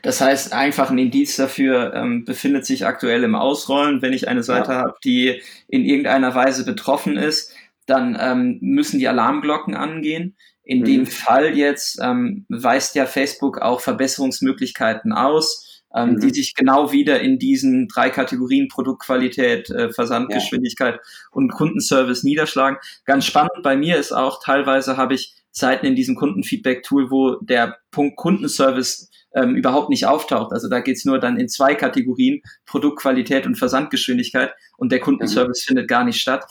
Das 0.02 0.20
heißt, 0.20 0.52
einfach 0.52 0.90
ein 0.90 0.98
Indiz 0.98 1.36
dafür 1.36 1.94
ähm, 1.94 2.24
befindet 2.24 2.66
sich 2.66 2.86
aktuell 2.86 3.24
im 3.24 3.34
Ausrollen. 3.34 4.02
Wenn 4.02 4.12
ich 4.12 4.28
eine 4.28 4.42
Seite 4.42 4.72
ja. 4.72 4.78
habe, 4.78 4.94
die 5.04 5.40
in 5.68 5.84
irgendeiner 5.84 6.34
Weise 6.34 6.64
betroffen 6.64 7.16
ist, 7.16 7.54
dann 7.86 8.16
ähm, 8.20 8.58
müssen 8.60 8.98
die 8.98 9.08
Alarmglocken 9.08 9.74
angehen. 9.74 10.36
In 10.64 10.80
mhm. 10.80 10.84
dem 10.84 11.06
Fall 11.06 11.56
jetzt 11.56 11.98
ähm, 12.00 12.46
weist 12.48 12.94
ja 12.94 13.06
Facebook 13.06 13.58
auch 13.58 13.80
Verbesserungsmöglichkeiten 13.80 15.12
aus, 15.12 15.82
ähm, 15.94 16.12
mhm. 16.12 16.20
die 16.20 16.30
sich 16.30 16.54
genau 16.54 16.92
wieder 16.92 17.20
in 17.20 17.38
diesen 17.38 17.88
drei 17.88 18.10
Kategorien 18.10 18.68
Produktqualität, 18.68 19.70
äh, 19.70 19.92
Versandgeschwindigkeit 19.92 20.94
ja. 20.94 21.00
und 21.32 21.52
Kundenservice 21.52 22.22
niederschlagen. 22.24 22.78
Ganz 23.04 23.26
spannend 23.26 23.62
bei 23.62 23.76
mir 23.76 23.96
ist 23.96 24.12
auch, 24.12 24.42
teilweise 24.42 24.96
habe 24.96 25.14
ich 25.14 25.34
Seiten 25.50 25.84
in 25.84 25.94
diesem 25.94 26.16
Kundenfeedback-Tool, 26.16 27.10
wo 27.10 27.36
der 27.42 27.76
Punkt 27.90 28.16
Kundenservice 28.16 29.10
ähm, 29.34 29.54
überhaupt 29.54 29.90
nicht 29.90 30.06
auftaucht. 30.06 30.52
Also 30.52 30.68
da 30.68 30.80
geht's 30.80 31.04
nur 31.04 31.18
dann 31.18 31.38
in 31.38 31.48
zwei 31.48 31.74
Kategorien, 31.74 32.42
Produktqualität 32.66 33.46
und 33.46 33.56
Versandgeschwindigkeit 33.56 34.52
und 34.78 34.92
der 34.92 35.00
Kundenservice 35.00 35.64
mhm. 35.64 35.68
findet 35.68 35.88
gar 35.88 36.04
nicht 36.04 36.20
statt. 36.20 36.44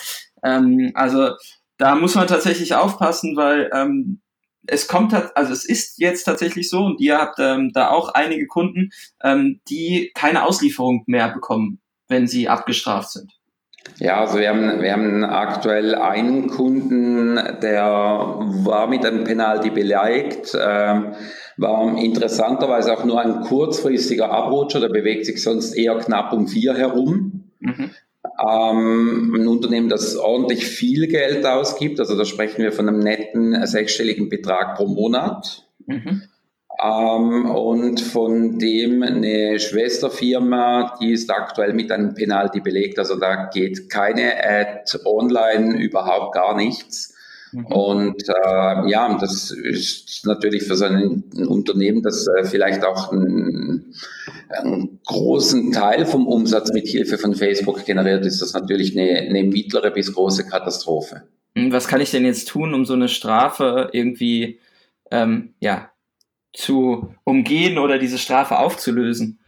Ähm, 0.44 0.92
also 0.94 1.32
da 1.82 1.96
muss 1.96 2.14
man 2.14 2.28
tatsächlich 2.28 2.76
aufpassen, 2.76 3.36
weil 3.36 3.72
ähm, 3.74 4.22
es 4.68 4.88
kommt, 4.88 5.16
also 5.36 5.52
es 5.52 5.66
ist 5.66 5.98
jetzt 5.98 6.26
tatsächlich 6.26 6.70
so, 6.70 6.84
und 6.86 7.02
ihr 7.02 7.18
habt 7.18 7.40
ähm, 7.40 7.72
da 7.74 7.90
auch 7.90 8.10
einige 8.10 8.46
Kunden, 8.46 8.92
ähm, 9.24 9.62
die 9.68 10.12
keine 10.14 10.46
Auslieferung 10.46 11.04
mehr 11.08 11.30
bekommen, 11.30 11.82
wenn 12.08 12.28
sie 12.28 12.48
abgestraft 12.48 13.10
sind. 13.10 13.32
Ja, 13.98 14.20
also 14.20 14.38
wir 14.38 14.50
haben, 14.50 14.84
wir 14.84 14.94
haben 14.94 15.24
aktuell 15.24 15.96
einen 15.96 16.50
Kunden, 16.52 17.38
der 17.64 17.84
war 17.84 18.86
mit 18.86 19.04
einem 19.04 19.24
Penalty 19.24 19.72
beleidigt, 19.72 20.56
ähm, 20.56 21.16
war 21.58 21.98
interessanterweise 21.98 22.94
auch 22.94 23.06
nur 23.06 23.20
ein 23.20 23.42
kurzfristiger 23.42 24.30
Abrutscher, 24.30 24.82
der 24.82 24.90
bewegt 24.90 25.26
sich 25.26 25.42
sonst 25.42 25.74
eher 25.74 25.98
knapp 25.98 26.32
um 26.32 26.48
vier 26.48 26.76
herum. 26.76 27.50
Mhm. 27.60 27.90
Ähm, 28.44 29.36
ein 29.36 29.48
Unternehmen, 29.48 29.90
das 29.90 30.16
ordentlich 30.16 30.66
viel 30.66 31.08
Geld 31.08 31.46
ausgibt, 31.46 32.00
also 32.00 32.18
da 32.18 32.26
sprechen 32.26 32.64
wir 32.64 32.72
von 32.72 32.88
einem 32.88 33.00
netten 33.00 33.66
sechsstelligen 33.68 34.30
Betrag 34.30 34.76
pro 34.76 34.88
Monat. 34.88 35.68
Mhm. 35.86 36.24
Ähm, 36.82 37.46
und 37.52 38.02
von 38.02 38.58
dem 38.58 39.04
eine 39.04 39.60
Schwesterfirma, 39.60 40.98
die 41.00 41.12
ist 41.12 41.30
aktuell 41.30 41.74
mit 41.74 41.92
einem 41.92 42.16
Penalty 42.16 42.62
belegt, 42.62 42.98
also 42.98 43.20
da 43.20 43.50
geht 43.54 43.90
keine 43.90 44.34
Ad 44.44 44.98
online, 45.06 45.78
überhaupt 45.78 46.34
gar 46.34 46.56
nichts. 46.56 47.14
Mhm. 47.52 47.66
Und 47.66 48.24
äh, 48.28 48.90
ja, 48.90 49.18
das 49.20 49.52
ist 49.52 50.26
natürlich 50.26 50.64
für 50.64 50.76
so 50.76 50.86
ein, 50.86 51.24
ein 51.36 51.48
Unternehmen, 51.48 52.02
das 52.02 52.28
äh, 52.28 52.46
vielleicht 52.46 52.84
auch 52.86 53.12
einen, 53.12 53.94
einen, 54.50 55.00
großen 55.06 55.72
Teil 55.72 56.06
vom 56.06 56.28
Umsatz 56.28 56.72
mit 56.72 56.88
Hilfe 56.88 57.18
von 57.18 57.36
Facebook 57.36 57.86
generiert, 57.86 58.26
ist 58.26 58.42
das 58.42 58.54
natürlich 58.54 58.98
eine, 58.98 59.20
eine 59.20 59.44
mittlere 59.44 59.92
bis 59.92 60.14
große 60.14 60.48
Katastrophe. 60.48 61.24
Hm, 61.56 61.72
was 61.72 61.88
kann 61.88 62.02
ich 62.02 62.12
denn 62.12 62.26
jetzt 62.26 62.48
tun, 62.48 62.74
um 62.74 62.86
so 62.86 62.94
eine 62.94 63.10
Strafe 63.10 63.90
irgendwie 63.92 64.60
ähm, 65.12 65.54
ja, 65.60 65.92
zu 66.54 67.14
umgehen 67.26 67.78
oder 67.78 68.00
diese 68.00 68.18
Strafe 68.18 68.60
aufzulösen? 68.60 69.41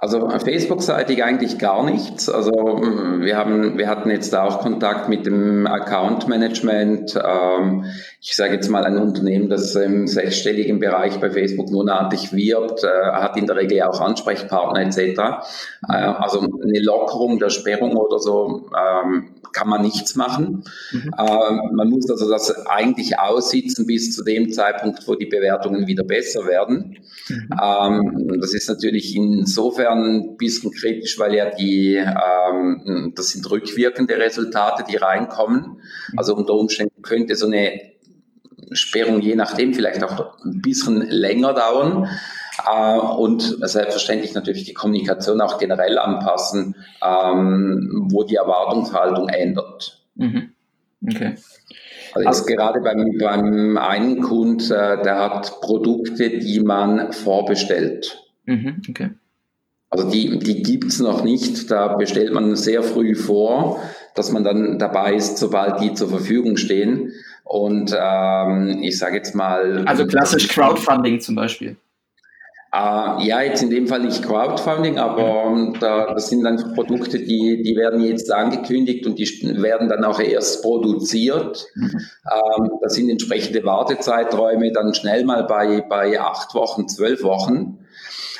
Also 0.00 0.28
Facebook-seitig 0.28 1.24
eigentlich 1.24 1.58
gar 1.58 1.84
nichts. 1.84 2.28
Also 2.28 2.52
mm, 2.52 3.22
wir 3.22 3.36
haben, 3.36 3.78
wir 3.78 3.88
hatten 3.88 4.10
jetzt 4.10 4.34
auch 4.36 4.60
Kontakt 4.60 5.08
mit 5.08 5.26
dem 5.26 5.66
Account 5.66 6.28
Management. 6.28 7.18
Ähm, 7.20 7.84
ich 8.20 8.36
sage 8.36 8.54
jetzt 8.54 8.68
mal 8.68 8.84
ein 8.84 8.96
Unternehmen, 8.96 9.48
das 9.48 9.74
im 9.74 10.06
sechsstelligen 10.06 10.78
Bereich 10.78 11.18
bei 11.18 11.30
Facebook 11.30 11.70
monatlich 11.70 12.32
wirbt, 12.32 12.84
äh, 12.84 13.12
hat 13.12 13.36
in 13.36 13.46
der 13.46 13.56
Regel 13.56 13.82
auch 13.82 14.00
Ansprechpartner 14.00 14.82
etc. 14.82 14.98
Äh, 15.88 15.92
also 15.92 16.40
eine 16.40 16.80
Lockerung 16.80 17.40
der 17.40 17.50
Sperrung 17.50 17.96
oder 17.96 18.20
so 18.20 18.70
ähm, 18.76 19.34
kann 19.52 19.68
man 19.68 19.82
nichts 19.82 20.14
machen. 20.14 20.64
Mhm. 20.92 21.10
Ähm, 21.18 21.60
man 21.72 21.90
muss 21.90 22.08
also 22.10 22.30
das 22.30 22.66
eigentlich 22.66 23.18
aussitzen 23.18 23.86
bis 23.86 24.14
zu 24.14 24.22
dem 24.22 24.52
Zeitpunkt, 24.52 25.06
wo 25.06 25.14
die 25.14 25.26
Bewertungen 25.26 25.86
wieder 25.86 26.04
besser 26.04 26.46
werden. 26.46 26.98
Mhm. 27.28 27.48
Ähm, 27.60 28.40
das 28.40 28.54
ist 28.54 28.68
natürlich 28.68 29.16
insofern 29.16 29.87
ein 29.92 30.36
bisschen 30.36 30.72
kritisch, 30.72 31.18
weil 31.18 31.34
ja 31.34 31.50
die, 31.50 31.96
ähm, 31.96 33.12
das 33.16 33.30
sind 33.30 33.50
rückwirkende 33.50 34.16
Resultate, 34.18 34.84
die 34.88 34.96
reinkommen. 34.96 35.80
Also 36.16 36.34
unter 36.34 36.54
Umständen 36.54 37.02
könnte 37.02 37.34
so 37.36 37.46
eine 37.46 37.80
Sperrung 38.72 39.20
je 39.20 39.34
nachdem 39.34 39.72
vielleicht 39.74 40.02
auch 40.02 40.36
ein 40.44 40.60
bisschen 40.60 41.02
länger 41.02 41.54
dauern. 41.54 42.08
Äh, 42.66 42.98
und 42.98 43.42
selbstverständlich 43.62 44.34
natürlich 44.34 44.64
die 44.64 44.74
Kommunikation 44.74 45.40
auch 45.40 45.58
generell 45.58 45.98
anpassen, 45.98 46.74
ähm, 47.02 48.08
wo 48.10 48.24
die 48.24 48.34
Erwartungshaltung 48.36 49.28
ändert. 49.28 50.02
Mhm. 50.16 50.50
Okay. 51.06 51.36
Also 52.14 52.28
jetzt 52.28 52.46
gerade 52.46 52.80
beim, 52.80 53.16
beim 53.18 53.78
einen 53.78 54.20
Kund, 54.22 54.70
äh, 54.70 55.00
der 55.02 55.18
hat 55.18 55.60
Produkte, 55.60 56.38
die 56.38 56.60
man 56.60 57.12
vorbestellt. 57.12 58.24
Mhm, 58.46 58.82
okay. 58.88 59.10
Also 59.90 60.10
die, 60.10 60.38
die 60.38 60.62
gibt's 60.62 60.98
noch 60.98 61.24
nicht. 61.24 61.70
Da 61.70 61.96
bestellt 61.96 62.32
man 62.32 62.56
sehr 62.56 62.82
früh 62.82 63.14
vor, 63.14 63.80
dass 64.14 64.30
man 64.32 64.44
dann 64.44 64.78
dabei 64.78 65.14
ist, 65.14 65.38
sobald 65.38 65.80
die 65.80 65.94
zur 65.94 66.08
Verfügung 66.08 66.56
stehen. 66.56 67.12
Und 67.44 67.96
ähm, 67.98 68.80
ich 68.82 68.98
sage 68.98 69.16
jetzt 69.16 69.34
mal. 69.34 69.84
Also 69.86 70.06
klassisch 70.06 70.48
Crowdfunding 70.48 71.20
zum 71.20 71.34
Beispiel. 71.34 71.76
Uh, 72.70 73.18
ja, 73.22 73.40
jetzt 73.40 73.62
in 73.62 73.70
dem 73.70 73.86
Fall 73.86 74.00
nicht 74.00 74.22
Crowdfunding, 74.22 74.98
aber 74.98 75.46
um, 75.46 75.72
da, 75.80 76.12
das 76.12 76.28
sind 76.28 76.44
dann 76.44 76.74
Produkte, 76.74 77.18
die, 77.18 77.62
die 77.62 77.74
werden 77.76 78.02
jetzt 78.02 78.30
angekündigt 78.30 79.06
und 79.06 79.18
die 79.18 79.26
werden 79.62 79.88
dann 79.88 80.04
auch 80.04 80.20
erst 80.20 80.62
produziert. 80.62 81.66
Mhm. 81.74 81.98
Ähm, 82.30 82.70
das 82.82 82.92
sind 82.92 83.08
entsprechende 83.08 83.64
Wartezeiträume 83.64 84.70
dann 84.72 84.92
schnell 84.92 85.24
mal 85.24 85.44
bei, 85.44 85.80
bei 85.80 86.20
acht 86.20 86.54
Wochen, 86.54 86.88
zwölf 86.88 87.22
Wochen. 87.22 87.78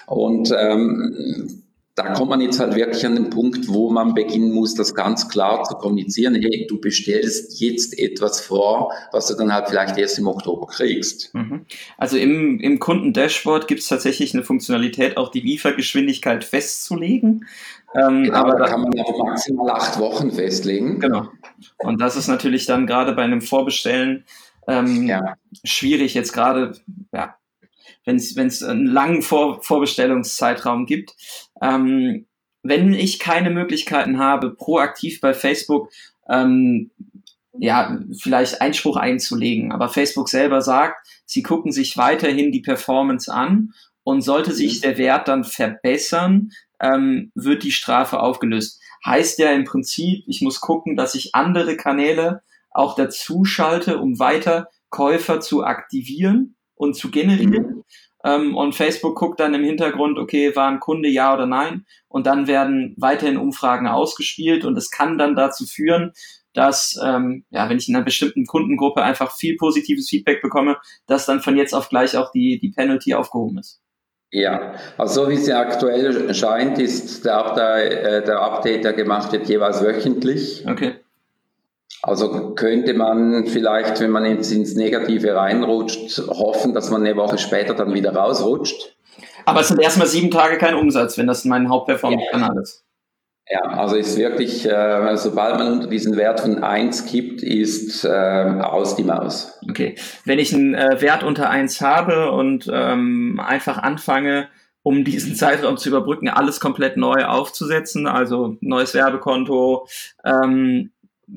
Und 0.08 0.52
ähm, 0.58 1.62
da 1.98 2.12
kommt 2.12 2.30
man 2.30 2.40
jetzt 2.40 2.60
halt 2.60 2.76
wirklich 2.76 3.04
an 3.04 3.16
den 3.16 3.28
Punkt, 3.28 3.68
wo 3.68 3.90
man 3.90 4.14
beginnen 4.14 4.52
muss, 4.52 4.74
das 4.74 4.94
ganz 4.94 5.28
klar 5.28 5.64
zu 5.64 5.74
kommunizieren. 5.74 6.36
Hey, 6.36 6.64
du 6.68 6.80
bestellst 6.80 7.60
jetzt 7.60 7.98
etwas 7.98 8.40
vor, 8.40 8.92
was 9.10 9.26
du 9.26 9.34
dann 9.34 9.52
halt 9.52 9.68
vielleicht 9.68 9.98
erst 9.98 10.18
im 10.18 10.28
Oktober 10.28 10.68
kriegst. 10.68 11.34
Mhm. 11.34 11.66
Also 11.96 12.16
im, 12.16 12.60
im 12.60 12.78
Kunden-Dashboard 12.78 13.66
gibt 13.66 13.80
es 13.80 13.88
tatsächlich 13.88 14.32
eine 14.32 14.44
Funktionalität, 14.44 15.16
auch 15.16 15.30
die 15.30 15.40
Liefergeschwindigkeit 15.40 16.44
festzulegen. 16.44 17.46
Ähm, 17.96 18.24
genau, 18.24 18.38
aber 18.38 18.58
da 18.58 18.66
kann 18.66 18.82
man 18.82 18.92
ja 18.92 19.04
maximal 19.18 19.70
acht 19.70 19.98
Wochen 19.98 20.30
festlegen. 20.30 21.00
Genau. 21.00 21.28
Und 21.78 22.00
das 22.00 22.14
ist 22.14 22.28
natürlich 22.28 22.66
dann 22.66 22.86
gerade 22.86 23.12
bei 23.12 23.22
einem 23.22 23.40
Vorbestellen 23.40 24.24
ähm, 24.68 25.08
ja. 25.08 25.34
schwierig, 25.64 26.14
jetzt 26.14 26.32
gerade, 26.32 26.74
ja, 27.12 27.34
wenn 28.08 28.46
es 28.46 28.62
einen 28.62 28.86
langen 28.86 29.22
Vor 29.22 29.62
Vorbestellungszeitraum 29.62 30.86
gibt. 30.86 31.14
Ähm, 31.60 32.26
wenn 32.62 32.92
ich 32.92 33.18
keine 33.18 33.50
Möglichkeiten 33.50 34.18
habe, 34.18 34.50
proaktiv 34.54 35.20
bei 35.20 35.34
Facebook 35.34 35.90
ähm, 36.28 36.90
ja, 37.58 37.98
vielleicht 38.20 38.60
Einspruch 38.60 38.96
einzulegen, 38.96 39.72
aber 39.72 39.88
Facebook 39.88 40.28
selber 40.28 40.62
sagt, 40.62 41.06
sie 41.24 41.42
gucken 41.42 41.72
sich 41.72 41.96
weiterhin 41.96 42.52
die 42.52 42.60
Performance 42.60 43.32
an 43.32 43.72
und 44.04 44.22
sollte 44.22 44.52
sich 44.52 44.78
mhm. 44.78 44.82
der 44.82 44.98
Wert 44.98 45.28
dann 45.28 45.44
verbessern, 45.44 46.50
ähm, 46.80 47.32
wird 47.34 47.64
die 47.64 47.72
Strafe 47.72 48.20
aufgelöst. 48.20 48.80
Heißt 49.04 49.38
ja 49.38 49.50
im 49.50 49.64
Prinzip, 49.64 50.24
ich 50.26 50.40
muss 50.40 50.60
gucken, 50.60 50.96
dass 50.96 51.14
ich 51.14 51.34
andere 51.34 51.76
Kanäle 51.76 52.42
auch 52.70 52.94
dazu 52.94 53.44
schalte, 53.44 53.98
um 53.98 54.18
weiter 54.18 54.68
Käufer 54.90 55.40
zu 55.40 55.64
aktivieren 55.64 56.56
und 56.78 56.94
zu 56.94 57.10
generieren. 57.10 57.52
Mhm. 57.52 57.84
Ähm, 58.24 58.56
und 58.56 58.74
Facebook 58.74 59.16
guckt 59.16 59.38
dann 59.40 59.54
im 59.54 59.64
Hintergrund, 59.64 60.18
okay, 60.18 60.54
war 60.56 60.70
ein 60.70 60.80
Kunde 60.80 61.08
ja 61.08 61.34
oder 61.34 61.46
nein. 61.46 61.84
Und 62.08 62.26
dann 62.26 62.46
werden 62.46 62.94
weiterhin 62.96 63.36
Umfragen 63.36 63.86
ausgespielt 63.86 64.64
und 64.64 64.76
es 64.76 64.90
kann 64.90 65.18
dann 65.18 65.36
dazu 65.36 65.66
führen, 65.66 66.12
dass, 66.54 66.98
ähm, 67.04 67.44
ja, 67.50 67.68
wenn 67.68 67.76
ich 67.76 67.88
in 67.88 67.94
einer 67.94 68.04
bestimmten 68.04 68.46
Kundengruppe 68.46 69.02
einfach 69.02 69.36
viel 69.36 69.56
positives 69.56 70.08
Feedback 70.08 70.42
bekomme, 70.42 70.78
dass 71.06 71.26
dann 71.26 71.40
von 71.40 71.56
jetzt 71.56 71.74
auf 71.74 71.88
gleich 71.88 72.16
auch 72.16 72.32
die, 72.32 72.58
die 72.58 72.70
Penalty 72.70 73.14
aufgehoben 73.14 73.58
ist. 73.58 73.80
Ja, 74.30 74.74
also 74.98 75.22
so 75.24 75.30
wie 75.30 75.34
es 75.34 75.46
ja 75.46 75.60
aktuell 75.60 76.34
scheint, 76.34 76.78
ist 76.78 77.24
der, 77.24 77.36
Update, 77.38 77.92
äh, 77.92 78.24
der 78.24 78.40
Update, 78.40 78.84
der 78.84 78.92
gemacht 78.92 79.32
wird, 79.32 79.48
jeweils 79.48 79.82
wöchentlich. 79.82 80.64
Okay. 80.66 80.96
Also 82.08 82.54
könnte 82.54 82.94
man 82.94 83.46
vielleicht, 83.46 84.00
wenn 84.00 84.10
man 84.10 84.24
jetzt 84.24 84.50
ins 84.50 84.74
Negative 84.74 85.34
reinrutscht, 85.34 86.18
hoffen, 86.28 86.72
dass 86.72 86.90
man 86.90 87.04
eine 87.04 87.16
Woche 87.16 87.36
später 87.36 87.74
dann 87.74 87.92
wieder 87.92 88.14
rausrutscht. 88.14 88.96
Aber 89.44 89.60
es 89.60 89.68
sind 89.68 89.80
erstmal 89.80 90.06
sieben 90.06 90.30
Tage 90.30 90.56
kein 90.56 90.74
Umsatz, 90.74 91.18
wenn 91.18 91.26
das 91.26 91.44
mein 91.44 91.68
Hauptperformance-Kanal 91.68 92.54
ja. 92.54 92.60
ist. 92.62 92.84
Ja, 93.50 93.60
also 93.60 93.96
ist 93.96 94.18
wirklich, 94.18 94.66
äh, 94.66 95.16
sobald 95.16 95.58
man 95.58 95.72
unter 95.72 95.86
diesen 95.86 96.16
Wert 96.16 96.40
von 96.40 96.62
1 96.62 97.06
kippt, 97.06 97.42
ist 97.42 98.04
äh, 98.04 98.08
aus 98.08 98.96
die 98.96 99.04
Maus. 99.04 99.58
Okay. 99.68 99.94
Wenn 100.24 100.38
ich 100.38 100.54
einen 100.54 100.74
äh, 100.74 101.00
Wert 101.00 101.22
unter 101.22 101.48
1 101.48 101.80
habe 101.80 102.30
und 102.30 102.70
ähm, 102.72 103.40
einfach 103.42 103.78
anfange, 103.78 104.48
um 104.82 105.04
diesen 105.04 105.34
Zeitraum 105.36 105.78
zu 105.78 105.88
überbrücken, 105.88 106.28
alles 106.28 106.60
komplett 106.60 106.98
neu 106.98 107.24
aufzusetzen, 107.24 108.06
also 108.06 108.56
neues 108.60 108.92
Werbekonto, 108.92 109.86
ähm, 110.24 110.90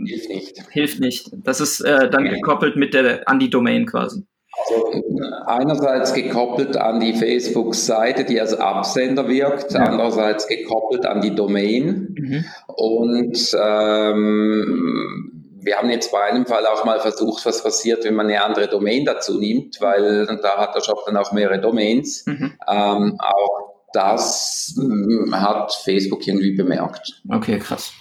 Hilft 0.06 0.30
nicht. 0.30 0.58
Hilft 0.69 0.99
nicht. 0.99 1.30
Das 1.43 1.60
ist 1.60 1.82
äh, 1.82 2.10
dann 2.10 2.25
gekoppelt 2.25 2.75
mit 2.75 2.93
der 2.93 3.27
an 3.27 3.39
die 3.39 3.49
Domain 3.49 3.86
quasi. 3.86 4.25
Also 4.69 5.01
einerseits 5.45 6.13
gekoppelt 6.13 6.77
an 6.77 6.99
die 6.99 7.13
Facebook-Seite, 7.13 8.25
die 8.25 8.39
als 8.39 8.54
Absender 8.54 9.27
wirkt, 9.27 9.71
ja. 9.71 9.80
andererseits 9.80 10.47
gekoppelt 10.47 11.06
an 11.06 11.21
die 11.21 11.34
Domain. 11.36 12.15
Mhm. 12.17 12.45
Und 12.67 13.58
ähm, 13.60 15.41
wir 15.63 15.77
haben 15.77 15.89
jetzt 15.89 16.12
bei 16.12 16.21
einem 16.23 16.45
Fall 16.45 16.65
auch 16.65 16.86
mal 16.86 16.99
versucht, 16.99 17.45
was 17.45 17.63
passiert, 17.63 18.04
wenn 18.04 18.15
man 18.15 18.27
eine 18.27 18.43
andere 18.43 18.67
Domain 18.67 19.06
dazu 19.06 19.39
nimmt, 19.39 19.80
weil 19.80 20.25
da 20.41 20.58
hat 20.58 20.75
der 20.75 20.82
Shop 20.82 21.06
dann 21.06 21.17
auch 21.17 21.32
mehrere 21.32 21.60
Domains. 21.60 22.25
Mhm. 22.25 22.54
Ähm, 22.67 23.17
auch 23.19 23.71
das 23.93 24.73
hm, 24.77 25.34
hat 25.34 25.73
Facebook 25.73 26.25
irgendwie 26.27 26.56
bemerkt. 26.56 27.21
Okay, 27.30 27.60
krass. 27.60 27.91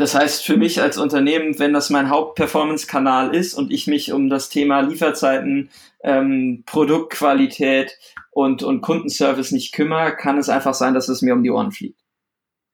Das 0.00 0.14
heißt, 0.14 0.46
für 0.46 0.56
mich 0.56 0.80
als 0.80 0.96
Unternehmen, 0.96 1.58
wenn 1.58 1.74
das 1.74 1.90
mein 1.90 2.08
Hauptperformance-Kanal 2.08 3.34
ist 3.34 3.52
und 3.52 3.70
ich 3.70 3.86
mich 3.86 4.14
um 4.14 4.30
das 4.30 4.48
Thema 4.48 4.80
Lieferzeiten, 4.80 5.68
ähm, 6.02 6.62
Produktqualität 6.64 7.98
und, 8.30 8.62
und 8.62 8.80
Kundenservice 8.80 9.52
nicht 9.52 9.74
kümmere, 9.74 10.16
kann 10.16 10.38
es 10.38 10.48
einfach 10.48 10.72
sein, 10.72 10.94
dass 10.94 11.10
es 11.10 11.20
mir 11.20 11.34
um 11.34 11.42
die 11.42 11.50
Ohren 11.50 11.70
fliegt. 11.70 12.00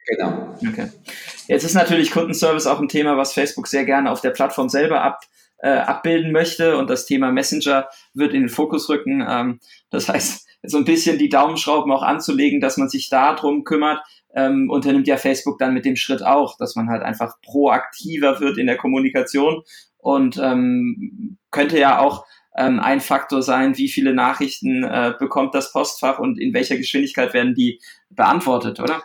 Genau. 0.07 0.57
Okay. 0.69 0.93
Jetzt 1.49 1.65
ist 1.65 1.75
natürlich 1.75 2.12
Kundenservice 2.12 2.69
auch 2.69 2.79
ein 2.79 2.87
Thema, 2.87 3.17
was 3.17 3.33
Facebook 3.33 3.67
sehr 3.67 3.85
gerne 3.85 4.12
auf 4.12 4.21
der 4.21 4.31
Plattform 4.31 4.69
selber 4.69 5.01
ab, 5.01 5.19
äh, 5.59 5.71
abbilden 5.71 6.31
möchte 6.31 6.77
und 6.77 6.89
das 6.89 7.07
Thema 7.07 7.33
Messenger 7.33 7.89
wird 8.15 8.35
in 8.35 8.43
den 8.43 8.49
Fokus 8.49 8.89
rücken. 8.89 9.27
Ähm, 9.29 9.59
das 9.91 10.09
heißt, 10.09 10.47
so 10.62 10.79
ein 10.79 10.85
bisschen 10.85 11.19
die 11.19 11.29
Daumenschrauben 11.29 11.91
auch 11.91 12.03
anzulegen, 12.03 12.61
dass 12.61 12.77
man 12.77 12.89
sich 12.89 13.09
darum 13.09 13.65
kümmert, 13.65 14.01
ähm, 14.37 14.70
unternimmt 14.70 15.09
ja 15.09 15.16
Facebook 15.16 15.59
dann 15.59 15.75
mit 15.75 15.85
dem 15.85 15.96
Schritt 15.96 16.22
auch, 16.22 16.57
dass 16.59 16.77
man 16.77 16.88
halt 16.88 17.03
einfach 17.03 17.40
proaktiver 17.42 18.38
wird 18.40 18.59
in 18.59 18.66
der 18.66 18.77
Kommunikation 18.77 19.62
und 19.99 20.38
ähm, 20.38 21.38
könnte 21.51 21.79
ja 21.79 21.99
auch 21.99 22.27
ähm, 22.57 22.79
ein 22.79 23.01
Faktor 23.01 23.42
sein, 23.42 23.77
wie 23.77 23.88
viele 23.88 24.14
Nachrichten 24.14 24.85
äh, 24.85 25.14
bekommt 25.18 25.55
das 25.55 25.72
Postfach 25.72 26.18
und 26.18 26.38
in 26.38 26.55
welcher 26.55 26.77
Geschwindigkeit 26.77 27.35
werden 27.35 27.55
die 27.55 27.81
beantwortet, 28.11 28.79
oder? 28.79 29.03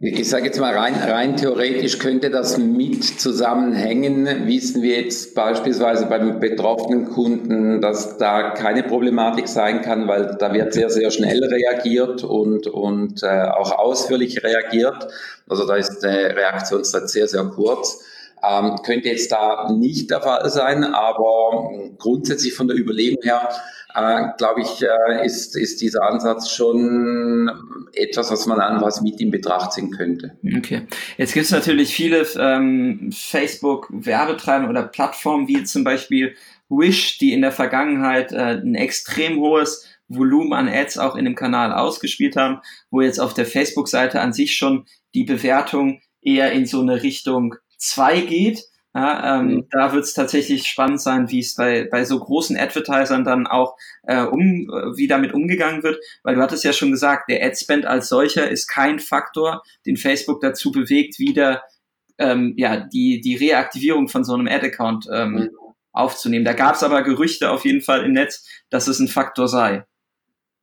Ich 0.00 0.28
sage 0.28 0.44
jetzt 0.44 0.60
mal 0.60 0.76
rein, 0.76 0.94
rein 0.94 1.36
theoretisch 1.36 1.98
könnte 1.98 2.30
das 2.30 2.56
mit 2.56 3.02
zusammenhängen. 3.02 4.46
Wissen 4.46 4.80
wir 4.80 5.00
jetzt 5.00 5.34
beispielsweise 5.34 6.06
beim 6.06 6.38
betroffenen 6.38 7.06
Kunden, 7.06 7.80
dass 7.80 8.16
da 8.16 8.50
keine 8.50 8.84
Problematik 8.84 9.48
sein 9.48 9.82
kann, 9.82 10.06
weil 10.06 10.36
da 10.38 10.52
wird 10.52 10.72
sehr, 10.72 10.88
sehr 10.88 11.10
schnell 11.10 11.42
reagiert 11.42 12.22
und, 12.22 12.68
und 12.68 13.24
äh, 13.24 13.48
auch 13.48 13.72
ausführlich 13.72 14.44
reagiert. 14.44 15.08
Also 15.48 15.66
da 15.66 15.74
ist 15.74 15.98
der 15.98 16.36
Reaktionszeit 16.36 17.10
sehr, 17.10 17.26
sehr 17.26 17.42
kurz. 17.46 18.00
Ähm, 18.48 18.76
könnte 18.84 19.08
jetzt 19.08 19.32
da 19.32 19.68
nicht 19.72 20.12
der 20.12 20.20
Fall 20.20 20.48
sein, 20.48 20.84
aber 20.84 21.72
grundsätzlich 21.98 22.54
von 22.54 22.68
der 22.68 22.76
Überlegung 22.76 23.24
her 23.24 23.48
äh, 23.98 24.32
glaube 24.36 24.62
ich, 24.62 24.82
äh, 24.82 25.24
ist, 25.24 25.56
ist 25.56 25.80
dieser 25.80 26.02
Ansatz 26.02 26.50
schon 26.50 27.50
etwas, 27.92 28.30
was 28.30 28.46
man 28.46 28.60
einfach 28.60 29.00
mit 29.00 29.20
in 29.20 29.30
Betracht 29.30 29.72
ziehen 29.72 29.90
könnte. 29.90 30.36
Okay. 30.56 30.86
Jetzt 31.16 31.34
gibt 31.34 31.46
es 31.46 31.52
natürlich 31.52 31.94
viele 31.94 32.26
ähm, 32.38 33.10
Facebook-Werbetreiber 33.12 34.68
oder 34.68 34.82
Plattformen, 34.82 35.48
wie 35.48 35.64
zum 35.64 35.84
Beispiel 35.84 36.34
Wish, 36.68 37.18
die 37.18 37.32
in 37.32 37.42
der 37.42 37.52
Vergangenheit 37.52 38.32
äh, 38.32 38.60
ein 38.60 38.74
extrem 38.74 39.38
hohes 39.38 39.86
Volumen 40.08 40.52
an 40.52 40.68
Ads 40.68 40.98
auch 40.98 41.16
in 41.16 41.24
dem 41.24 41.34
Kanal 41.34 41.72
ausgespielt 41.72 42.36
haben, 42.36 42.60
wo 42.90 43.00
jetzt 43.00 43.20
auf 43.20 43.34
der 43.34 43.46
Facebook-Seite 43.46 44.20
an 44.20 44.32
sich 44.32 44.56
schon 44.56 44.86
die 45.14 45.24
Bewertung 45.24 46.00
eher 46.20 46.52
in 46.52 46.66
so 46.66 46.80
eine 46.80 47.02
Richtung 47.02 47.54
2 47.78 48.20
geht. 48.22 48.64
Ja, 48.98 49.38
ähm, 49.38 49.46
mhm. 49.46 49.68
Da 49.70 49.92
wird 49.92 50.02
es 50.02 50.12
tatsächlich 50.12 50.66
spannend 50.66 51.00
sein, 51.00 51.30
wie 51.30 51.38
es 51.38 51.54
bei, 51.54 51.86
bei 51.88 52.04
so 52.04 52.18
großen 52.18 52.56
Advertisern 52.56 53.22
dann 53.22 53.46
auch 53.46 53.76
äh, 54.02 54.22
um, 54.22 54.66
wie 54.96 55.06
damit 55.06 55.32
umgegangen 55.32 55.84
wird, 55.84 56.00
weil 56.24 56.34
du 56.34 56.42
hattest 56.42 56.64
ja 56.64 56.72
schon 56.72 56.90
gesagt, 56.90 57.30
der 57.30 57.46
Adspend 57.46 57.86
als 57.86 58.08
solcher 58.08 58.50
ist 58.50 58.66
kein 58.66 58.98
Faktor, 58.98 59.62
den 59.86 59.96
Facebook 59.96 60.40
dazu 60.40 60.72
bewegt, 60.72 61.20
wieder 61.20 61.62
ähm, 62.18 62.54
ja, 62.56 62.88
die, 62.92 63.20
die 63.20 63.36
Reaktivierung 63.36 64.08
von 64.08 64.24
so 64.24 64.34
einem 64.34 64.48
Ad-Account 64.48 65.06
ähm, 65.14 65.32
mhm. 65.32 65.50
aufzunehmen. 65.92 66.44
Da 66.44 66.54
gab 66.54 66.74
es 66.74 66.82
aber 66.82 67.02
Gerüchte 67.02 67.52
auf 67.52 67.64
jeden 67.64 67.82
Fall 67.82 68.04
im 68.04 68.14
Netz, 68.14 68.48
dass 68.68 68.88
es 68.88 68.98
ein 68.98 69.06
Faktor 69.06 69.46
sei. 69.46 69.84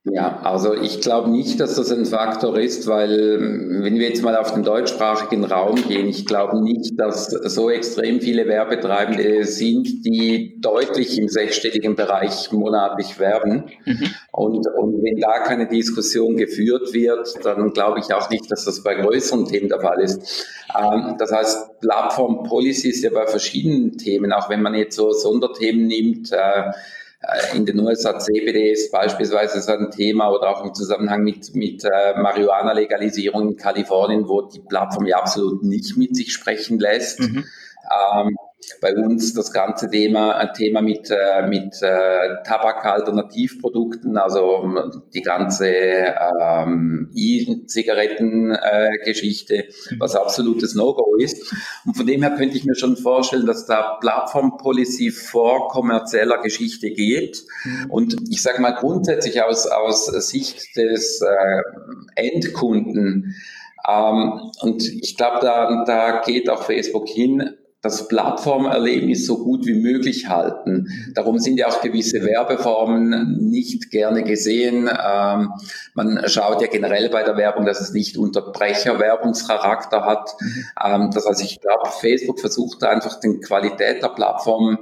Ja, 0.08 0.40
also 0.44 0.76
ich 0.76 1.02
glaube 1.02 1.32
nicht, 1.32 1.60
dass 1.60 1.76
das 1.76 1.92
ein 1.92 2.06
Faktor 2.06 2.60
ist, 2.60 2.86
weil 2.86 3.40
wenn 3.82 3.96
wir 3.96 4.08
jetzt 4.08 4.22
mal 4.22 4.36
auf 4.36 4.54
den 4.54 4.62
deutschsprachigen 4.62 5.44
Raum 5.44 5.76
gehen, 5.88 6.08
ich 6.08 6.28
glaube 6.28 6.62
nicht, 6.62 7.00
dass 7.00 7.26
so 7.26 7.72
extrem 7.72 8.22
viele 8.22 8.48
Werbetreibende 8.48 9.46
sind, 9.46 10.06
die 10.06 10.62
deutlich 10.62 11.18
im 11.18 11.28
sechsstelligen 11.28 11.96
Bereich 11.96 12.52
monatlich 12.52 13.18
werben. 13.18 13.72
Mhm. 13.86 14.10
Und, 14.32 14.68
und 14.78 15.02
wenn 15.02 15.20
da 15.20 15.40
keine 15.40 15.68
Diskussion 15.68 16.38
geführt 16.38 16.94
wird, 16.94 17.44
dann 17.44 17.74
glaube 17.74 18.00
ich 18.00 18.14
auch 18.14 18.30
nicht, 18.30 18.52
dass 18.52 18.64
das 18.64 18.84
bei 18.84 18.94
größeren 18.94 19.48
Themen 19.48 19.70
der 19.70 19.82
Fall 19.82 20.02
ist. 20.02 20.46
Ähm, 20.80 21.16
das 21.18 21.32
heißt, 21.32 21.80
Plattform 21.80 22.44
Policy 22.44 22.90
ist 22.90 23.04
ja 23.04 23.10
bei 23.10 23.26
verschiedenen 23.26 23.98
Themen, 23.98 24.34
auch 24.34 24.52
wenn 24.52 24.62
man 24.62 24.76
jetzt 24.76 24.96
so 24.96 25.12
Sonderthemen 25.12 25.88
nimmt, 25.88 26.32
äh, 26.32 26.38
äh, 26.38 26.72
in 27.54 27.66
den 27.66 27.80
USA 27.80 28.18
CBD 28.20 28.72
ist 28.72 28.92
beispielsweise 28.92 29.62
so 29.62 29.72
ein 29.72 29.92
Thema 29.92 30.30
oder 30.30 30.50
auch 30.50 30.64
im 30.64 30.74
Zusammenhang 30.74 31.24
mit, 31.24 31.56
mit 31.56 31.84
äh, 31.84 32.20
Marihuana-Legalisierung 32.20 33.50
in 33.50 33.58
Kalifornien, 33.58 34.28
wo 34.28 34.44
die 34.44 34.60
Plattform 34.60 35.06
ja 35.06 35.18
absolut 35.18 35.64
nicht 35.64 35.98
mit 35.98 36.16
sich 36.16 36.34
sprechen 36.34 36.80
lässt. 36.80 37.20
Mhm. 37.20 37.46
Ähm, 38.16 38.38
bei 38.82 38.96
uns 38.96 39.34
das 39.34 39.52
ganze 39.52 39.90
Thema, 39.90 40.38
ein 40.38 40.54
Thema 40.54 40.82
mit, 40.82 41.12
äh, 41.12 41.46
mit 41.48 41.82
äh, 41.82 42.44
Tabak-Alternativprodukten, 42.44 44.18
also 44.18 44.62
ähm, 44.64 45.04
die 45.14 45.22
ganze 45.22 45.68
ähm, 45.68 47.12
E-Zigaretten-Geschichte, 47.16 49.56
äh, 49.56 49.72
was 50.00 50.16
absolutes 50.16 50.76
No-Go 50.76 51.16
ist. 51.18 51.54
Und 51.86 51.98
von 51.98 52.06
dem 52.06 52.22
her 52.22 52.36
könnte 52.36 52.58
ich 52.58 52.66
mir 52.66 52.76
schon 52.76 52.98
vorstellen, 52.98 53.46
dass 53.46 53.66
da 53.66 53.98
Plattform-Policy 54.02 55.12
vor 55.12 55.70
kommerzieller 55.70 56.42
Geschichte 56.42 56.92
geht. 56.92 57.46
Mhm. 57.64 57.86
Und 57.90 58.18
ich 58.30 58.42
sage 58.42 58.62
mal 58.62 58.72
grundsätzlich 58.72 59.42
aus, 59.42 59.68
aus 59.68 60.06
Sicht 60.06 60.76
des 60.76 61.22
äh, 61.22 61.62
Endkunden, 62.16 63.36
ähm, 63.88 64.52
und 64.62 64.84
ich 64.84 65.16
glaube, 65.16 65.38
da, 65.42 65.84
da 65.86 66.22
geht 66.26 66.50
auch 66.50 66.64
Facebook 66.64 67.08
hin, 67.08 67.56
das 67.86 68.08
Plattformerlebnis 68.08 69.28
so 69.28 69.44
gut 69.44 69.66
wie 69.66 69.76
möglich 69.76 70.28
halten. 70.28 70.88
Darum 71.14 71.38
sind 71.38 71.58
ja 71.58 71.68
auch 71.68 71.82
gewisse 71.82 72.26
Werbeformen 72.26 73.38
nicht 73.50 73.92
gerne 73.92 74.24
gesehen. 74.24 74.90
Ähm, 74.90 75.54
man 75.94 76.28
schaut 76.28 76.62
ja 76.62 76.68
generell 76.68 77.10
bei 77.10 77.24
der 77.24 77.38
Werbung, 77.38 77.66
dass 77.66 77.80
es 77.80 77.94
nicht 77.94 78.18
Unterbrecherwerbungscharakter 78.18 80.04
hat. 80.04 80.36
Ähm, 80.84 81.12
das 81.14 81.28
heißt, 81.28 81.44
ich 81.44 81.62
glaube, 81.62 81.90
Facebook 82.02 82.40
versucht 82.40 82.84
einfach 82.84 83.20
den 83.20 83.40
Qualität 83.40 84.02
der 84.02 84.10
Plattform 84.10 84.80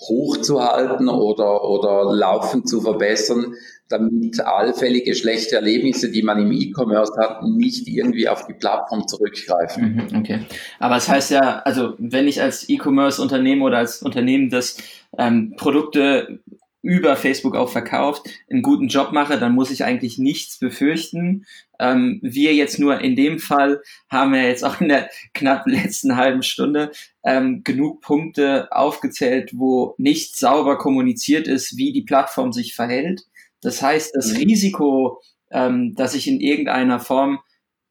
hochzuhalten 0.00 1.08
oder, 1.08 1.64
oder 1.64 2.14
laufend 2.14 2.68
zu 2.68 2.80
verbessern, 2.80 3.54
damit 3.88 4.40
allfällige 4.40 5.14
schlechte 5.14 5.56
Erlebnisse, 5.56 6.10
die 6.10 6.22
man 6.22 6.38
im 6.38 6.52
E-Commerce 6.52 7.12
hat, 7.18 7.42
nicht 7.42 7.88
irgendwie 7.88 8.28
auf 8.28 8.46
die 8.46 8.54
Plattform 8.54 9.06
zurückgreifen. 9.06 10.08
Mhm, 10.10 10.18
okay. 10.18 10.40
Aber 10.78 10.96
es 10.96 11.06
das 11.06 11.14
heißt 11.14 11.30
ja, 11.32 11.58
also 11.64 11.94
wenn 11.98 12.28
ich 12.28 12.40
als 12.40 12.68
E-Commerce-Unternehmen 12.68 13.62
oder 13.62 13.78
als 13.78 14.02
Unternehmen, 14.02 14.48
das 14.48 14.76
ähm, 15.18 15.54
Produkte 15.56 16.40
über 16.82 17.16
Facebook 17.16 17.54
auch 17.56 17.70
verkauft, 17.70 18.28
einen 18.50 18.62
guten 18.62 18.88
Job 18.88 19.12
mache, 19.12 19.38
dann 19.38 19.54
muss 19.54 19.70
ich 19.70 19.84
eigentlich 19.84 20.18
nichts 20.18 20.58
befürchten. 20.58 21.46
Ähm, 21.78 22.20
wir 22.22 22.54
jetzt 22.54 22.78
nur 22.78 23.00
in 23.00 23.16
dem 23.16 23.38
Fall 23.38 23.82
haben 24.08 24.34
ja 24.34 24.42
jetzt 24.42 24.64
auch 24.64 24.80
in 24.80 24.88
der 24.88 25.10
knapp 25.34 25.66
letzten 25.66 26.16
halben 26.16 26.42
Stunde 26.42 26.92
ähm, 27.22 27.62
genug 27.64 28.00
Punkte 28.00 28.68
aufgezählt, 28.72 29.52
wo 29.54 29.94
nicht 29.98 30.36
sauber 30.36 30.78
kommuniziert 30.78 31.46
ist, 31.46 31.76
wie 31.76 31.92
die 31.92 32.02
Plattform 32.02 32.52
sich 32.52 32.74
verhält. 32.74 33.22
Das 33.60 33.82
heißt, 33.82 34.14
das 34.14 34.32
mhm. 34.32 34.38
Risiko, 34.38 35.20
ähm, 35.50 35.94
dass 35.94 36.14
ich 36.14 36.26
in 36.28 36.40
irgendeiner 36.40 36.98
Form 36.98 37.40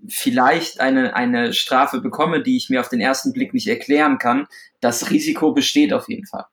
vielleicht 0.07 0.79
eine, 0.79 1.15
eine 1.15 1.53
Strafe 1.53 2.01
bekomme, 2.01 2.41
die 2.41 2.57
ich 2.57 2.69
mir 2.69 2.79
auf 2.79 2.89
den 2.89 3.01
ersten 3.01 3.33
Blick 3.33 3.53
nicht 3.53 3.67
erklären 3.67 4.17
kann, 4.17 4.47
das 4.79 5.11
Risiko 5.11 5.51
besteht 5.51 5.93
auf 5.93 6.07
jeden 6.09 6.25
Fall. 6.25 6.45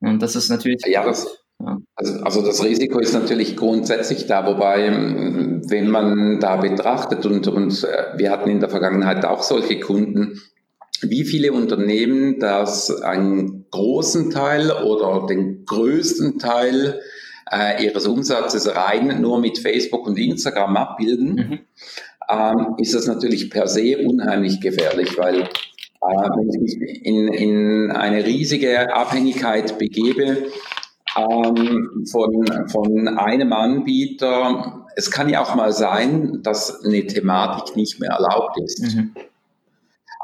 Und 0.00 0.20
das 0.20 0.36
ist 0.36 0.48
natürlich. 0.48 0.80
Ja, 0.86 1.04
das. 1.04 1.43
Also, 1.94 2.14
also 2.22 2.42
das 2.42 2.62
Risiko 2.62 2.98
ist 2.98 3.14
natürlich 3.14 3.56
grundsätzlich 3.56 4.26
da, 4.26 4.46
wobei, 4.46 4.90
wenn 4.90 5.88
man 5.88 6.40
da 6.40 6.56
betrachtet 6.56 7.24
und, 7.26 7.46
und 7.48 7.84
äh, 7.84 8.18
wir 8.18 8.30
hatten 8.30 8.50
in 8.50 8.60
der 8.60 8.68
Vergangenheit 8.68 9.24
auch 9.24 9.42
solche 9.42 9.80
Kunden, 9.80 10.40
wie 11.00 11.24
viele 11.24 11.52
Unternehmen 11.52 12.38
das 12.38 12.90
einen 13.02 13.66
großen 13.70 14.30
Teil 14.30 14.70
oder 14.70 15.26
den 15.26 15.64
größten 15.64 16.38
Teil 16.38 17.00
äh, 17.50 17.84
ihres 17.84 18.06
Umsatzes 18.06 18.74
rein 18.74 19.20
nur 19.20 19.38
mit 19.40 19.58
Facebook 19.58 20.06
und 20.06 20.18
Instagram 20.18 20.76
abbilden, 20.76 21.34
mhm. 21.34 21.58
ähm, 22.30 22.74
ist 22.78 22.94
das 22.94 23.06
natürlich 23.06 23.50
per 23.50 23.66
se 23.66 23.98
unheimlich 23.98 24.60
gefährlich, 24.60 25.16
weil 25.18 25.42
äh, 25.42 25.46
wenn 26.00 26.48
ich 26.48 26.78
mich 26.78 27.04
in, 27.04 27.28
in 27.28 27.90
eine 27.90 28.24
riesige 28.24 28.94
Abhängigkeit 28.94 29.78
begebe 29.78 30.48
ähm, 31.16 32.04
von, 32.10 32.68
von 32.70 33.08
einem 33.08 33.52
Anbieter, 33.52 34.86
es 34.96 35.10
kann 35.10 35.28
ja 35.28 35.42
auch 35.42 35.54
mal 35.54 35.72
sein, 35.72 36.40
dass 36.42 36.84
eine 36.84 37.06
Thematik 37.06 37.76
nicht 37.76 38.00
mehr 38.00 38.10
erlaubt 38.10 38.58
ist. 38.60 38.82
Mhm. 38.82 39.14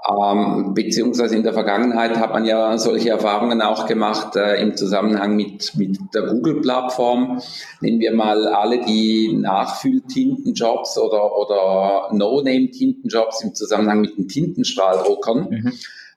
Ähm, 0.08 0.72
beziehungsweise 0.74 1.36
in 1.36 1.42
der 1.42 1.52
Vergangenheit 1.52 2.18
hat 2.18 2.32
man 2.32 2.46
ja 2.46 2.78
solche 2.78 3.10
Erfahrungen 3.10 3.60
auch 3.60 3.86
gemacht 3.86 4.34
äh, 4.34 4.60
im 4.60 4.74
Zusammenhang 4.74 5.36
mit, 5.36 5.76
mit 5.76 5.98
der 6.14 6.22
Google-Plattform. 6.22 7.40
Nehmen 7.80 8.00
wir 8.00 8.14
mal 8.14 8.48
alle 8.48 8.82
die 8.82 9.36
Nachfülltintenjobs 9.36 10.96
oder, 10.98 11.36
oder 11.36 12.08
No-Name-Tintenjobs 12.12 13.44
im 13.44 13.54
Zusammenhang 13.54 14.00
mit 14.00 14.16
den 14.16 14.26
Tintenstrahldruckern. 14.26 15.50
Mhm. 15.50 15.72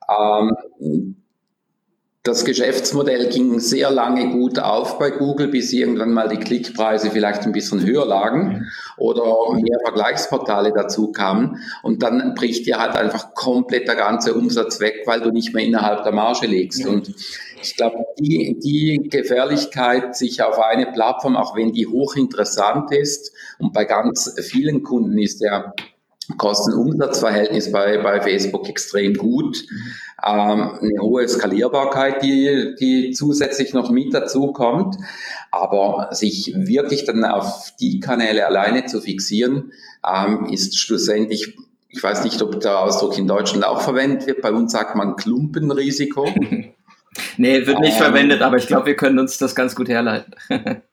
Ähm, 0.10 1.23
das 2.24 2.46
Geschäftsmodell 2.46 3.28
ging 3.28 3.60
sehr 3.60 3.92
lange 3.92 4.30
gut 4.30 4.58
auf 4.58 4.98
bei 4.98 5.12
Google, 5.12 5.50
bis 5.50 5.74
irgendwann 5.74 6.14
mal 6.14 6.30
die 6.30 6.38
Klickpreise 6.38 7.12
vielleicht 7.12 7.42
ein 7.44 7.52
bisschen 7.52 7.86
höher 7.86 8.06
lagen 8.06 8.72
oder 8.96 9.54
mehr 9.56 9.78
Vergleichsportale 9.84 10.72
dazu 10.74 11.12
kamen. 11.12 11.60
Und 11.82 12.02
dann 12.02 12.34
bricht 12.34 12.66
dir 12.66 12.80
halt 12.80 12.96
einfach 12.96 13.34
komplett 13.34 13.90
der 13.90 13.96
ganze 13.96 14.36
Umsatz 14.36 14.80
weg, 14.80 15.04
weil 15.06 15.20
du 15.20 15.32
nicht 15.32 15.54
mehr 15.54 15.66
innerhalb 15.66 16.04
der 16.04 16.14
Marge 16.14 16.48
legst. 16.48 16.86
Und 16.86 17.14
ich 17.62 17.76
glaube, 17.76 17.98
die, 18.18 18.58
die 18.58 19.10
Gefährlichkeit, 19.10 20.16
sich 20.16 20.42
auf 20.42 20.60
eine 20.60 20.86
Plattform, 20.94 21.36
auch 21.36 21.58
wenn 21.58 21.74
die 21.74 21.88
hochinteressant 21.88 22.94
ist, 22.94 23.34
und 23.60 23.74
bei 23.74 23.84
ganz 23.84 24.34
vielen 24.42 24.82
Kunden 24.82 25.18
ist 25.18 25.42
der 25.42 25.74
Kosten-Umsatz-Verhältnis 26.38 27.72
bei, 27.72 27.98
bei 27.98 28.22
Facebook 28.22 28.70
extrem 28.70 29.16
gut. 29.16 29.64
Ähm, 30.26 30.80
eine 30.80 31.02
hohe 31.02 31.28
Skalierbarkeit, 31.28 32.24
die, 32.24 32.76
die 32.80 33.12
zusätzlich 33.12 33.74
noch 33.74 33.90
mit 33.90 34.14
dazu 34.14 34.54
kommt. 34.54 34.98
Aber 35.52 36.10
sich 36.12 36.54
wirklich 36.56 37.06
dann 37.06 37.26
auf 37.26 37.74
die 37.80 38.00
Kanäle 38.00 38.46
alleine 38.46 38.86
zu 38.86 39.02
fixieren, 39.02 39.72
ähm, 40.08 40.46
ist 40.46 40.78
schlussendlich, 40.78 41.58
ich 41.90 42.02
weiß 42.02 42.24
nicht, 42.24 42.42
ob 42.42 42.60
der 42.60 42.80
Ausdruck 42.80 43.18
in 43.18 43.28
Deutschland 43.28 43.66
auch 43.66 43.82
verwendet 43.82 44.28
wird. 44.28 44.42
Bei 44.42 44.52
uns 44.52 44.72
sagt 44.72 44.96
man 44.96 45.16
Klumpenrisiko. 45.16 46.26
nee, 47.38 47.68
wird 47.68 47.80
nicht 47.80 47.98
ähm, 47.98 48.04
verwendet, 48.04 48.42
aber 48.42 48.58
ich 48.58 48.68
glaube, 48.68 48.88
wir 48.88 48.96
können 48.96 49.20
uns 49.20 49.38
das 49.38 49.56
ganz 49.56 49.76
gut 49.76 49.90
herleiten. 49.90 50.34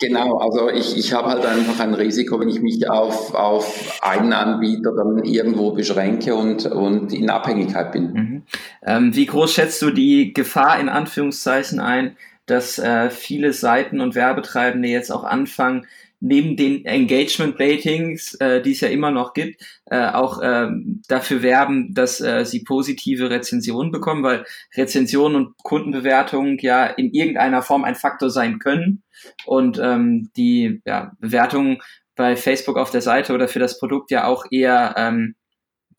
Genau, 0.00 0.38
also 0.38 0.70
ich, 0.70 0.96
ich 0.96 1.12
habe 1.12 1.28
halt 1.28 1.44
einfach 1.44 1.80
ein 1.80 1.92
Risiko, 1.92 2.38
wenn 2.38 2.48
ich 2.48 2.60
mich 2.60 2.88
auf, 2.88 3.34
auf 3.34 3.98
einen 4.00 4.32
Anbieter 4.32 4.92
dann 4.94 5.24
irgendwo 5.24 5.72
beschränke 5.72 6.36
und, 6.36 6.66
und 6.66 7.12
in 7.12 7.28
Abhängigkeit 7.30 7.90
bin. 7.90 8.12
Mhm. 8.12 8.42
Ähm, 8.86 9.16
wie 9.16 9.26
groß 9.26 9.52
schätzt 9.52 9.82
du 9.82 9.90
die 9.90 10.32
Gefahr 10.32 10.78
in 10.78 10.88
Anführungszeichen 10.88 11.80
ein, 11.80 12.16
dass 12.46 12.78
äh, 12.78 13.10
viele 13.10 13.52
Seiten 13.52 14.00
und 14.00 14.14
Werbetreibende 14.14 14.88
jetzt 14.88 15.10
auch 15.10 15.24
anfangen, 15.24 15.86
neben 16.20 16.56
den 16.56 16.84
Engagement-Ratings, 16.84 18.34
äh, 18.34 18.60
die 18.60 18.72
es 18.72 18.80
ja 18.80 18.88
immer 18.88 19.10
noch 19.10 19.34
gibt, 19.34 19.62
äh, 19.86 20.08
auch 20.08 20.40
äh, 20.40 20.68
dafür 21.08 21.42
werben, 21.42 21.94
dass 21.94 22.20
äh, 22.20 22.44
sie 22.44 22.64
positive 22.64 23.30
Rezensionen 23.30 23.92
bekommen, 23.92 24.22
weil 24.22 24.44
Rezensionen 24.76 25.36
und 25.36 25.56
Kundenbewertungen 25.58 26.58
ja 26.58 26.86
in 26.86 27.12
irgendeiner 27.12 27.62
Form 27.62 27.84
ein 27.84 27.94
Faktor 27.94 28.30
sein 28.30 28.58
können 28.58 29.02
und 29.46 29.78
ähm, 29.78 30.30
die 30.36 30.80
ja, 30.84 31.12
Bewertungen 31.20 31.78
bei 32.16 32.36
Facebook 32.36 32.76
auf 32.76 32.90
der 32.90 33.02
Seite 33.02 33.32
oder 33.32 33.46
für 33.48 33.60
das 33.60 33.78
Produkt 33.78 34.10
ja 34.10 34.26
auch 34.26 34.44
eher 34.50 34.94
ähm, 34.96 35.36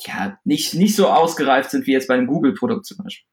ja 0.02 0.38
nicht 0.44 0.74
nicht 0.74 0.96
so 0.96 1.08
ausgereift 1.08 1.72
sind 1.72 1.88
wie 1.88 1.94
jetzt 1.94 2.08
bei 2.08 2.16
einem 2.16 2.28
Google-Produkt 2.28 2.86
zum 2.86 2.98
Beispiel. 2.98 3.29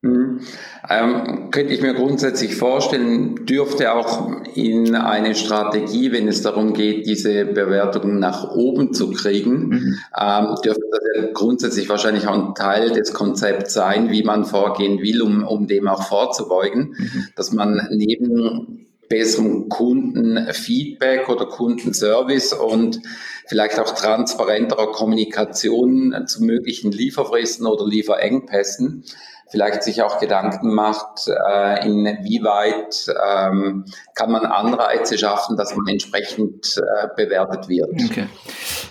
Mhm. 0.00 0.40
Ähm, 0.88 1.50
könnte 1.50 1.74
ich 1.74 1.82
mir 1.82 1.92
grundsätzlich 1.92 2.54
vorstellen, 2.54 3.46
dürfte 3.46 3.92
auch 3.92 4.30
in 4.54 4.94
eine 4.94 5.34
Strategie, 5.34 6.12
wenn 6.12 6.28
es 6.28 6.42
darum 6.42 6.72
geht, 6.72 7.06
diese 7.06 7.44
Bewertungen 7.44 8.20
nach 8.20 8.48
oben 8.54 8.92
zu 8.92 9.10
kriegen, 9.10 9.68
mhm. 9.68 9.98
ähm, 10.16 10.54
dürfte 10.64 10.84
das 10.92 11.00
ja 11.16 11.32
grundsätzlich 11.32 11.88
wahrscheinlich 11.88 12.28
auch 12.28 12.34
ein 12.34 12.54
Teil 12.54 12.90
des 12.90 13.12
Konzepts 13.12 13.74
sein, 13.74 14.10
wie 14.10 14.22
man 14.22 14.44
vorgehen 14.44 15.00
will, 15.02 15.20
um, 15.20 15.42
um 15.42 15.66
dem 15.66 15.88
auch 15.88 16.04
vorzubeugen, 16.04 16.94
mhm. 16.96 17.24
dass 17.34 17.52
man 17.52 17.88
neben 17.90 18.86
besserem 19.08 19.68
Kundenfeedback 19.68 21.28
oder 21.28 21.46
Kundenservice 21.46 22.52
und 22.52 23.00
vielleicht 23.46 23.80
auch 23.80 23.90
transparenterer 23.94 24.92
Kommunikation 24.92 26.14
zu 26.26 26.44
möglichen 26.44 26.92
Lieferfristen 26.92 27.66
oder 27.66 27.86
Lieferengpässen 27.86 29.04
vielleicht 29.50 29.82
sich 29.82 30.02
auch 30.02 30.18
Gedanken 30.20 30.74
macht, 30.74 31.28
äh, 31.28 31.86
inwieweit 31.86 33.06
ähm, 33.08 33.84
kann 34.14 34.30
man 34.30 34.46
Anreize 34.46 35.18
schaffen, 35.18 35.56
dass 35.56 35.74
man 35.74 35.86
entsprechend 35.86 36.76
äh, 36.76 37.08
bewertet 37.16 37.68
wird. 37.68 37.90
Okay. 38.10 38.28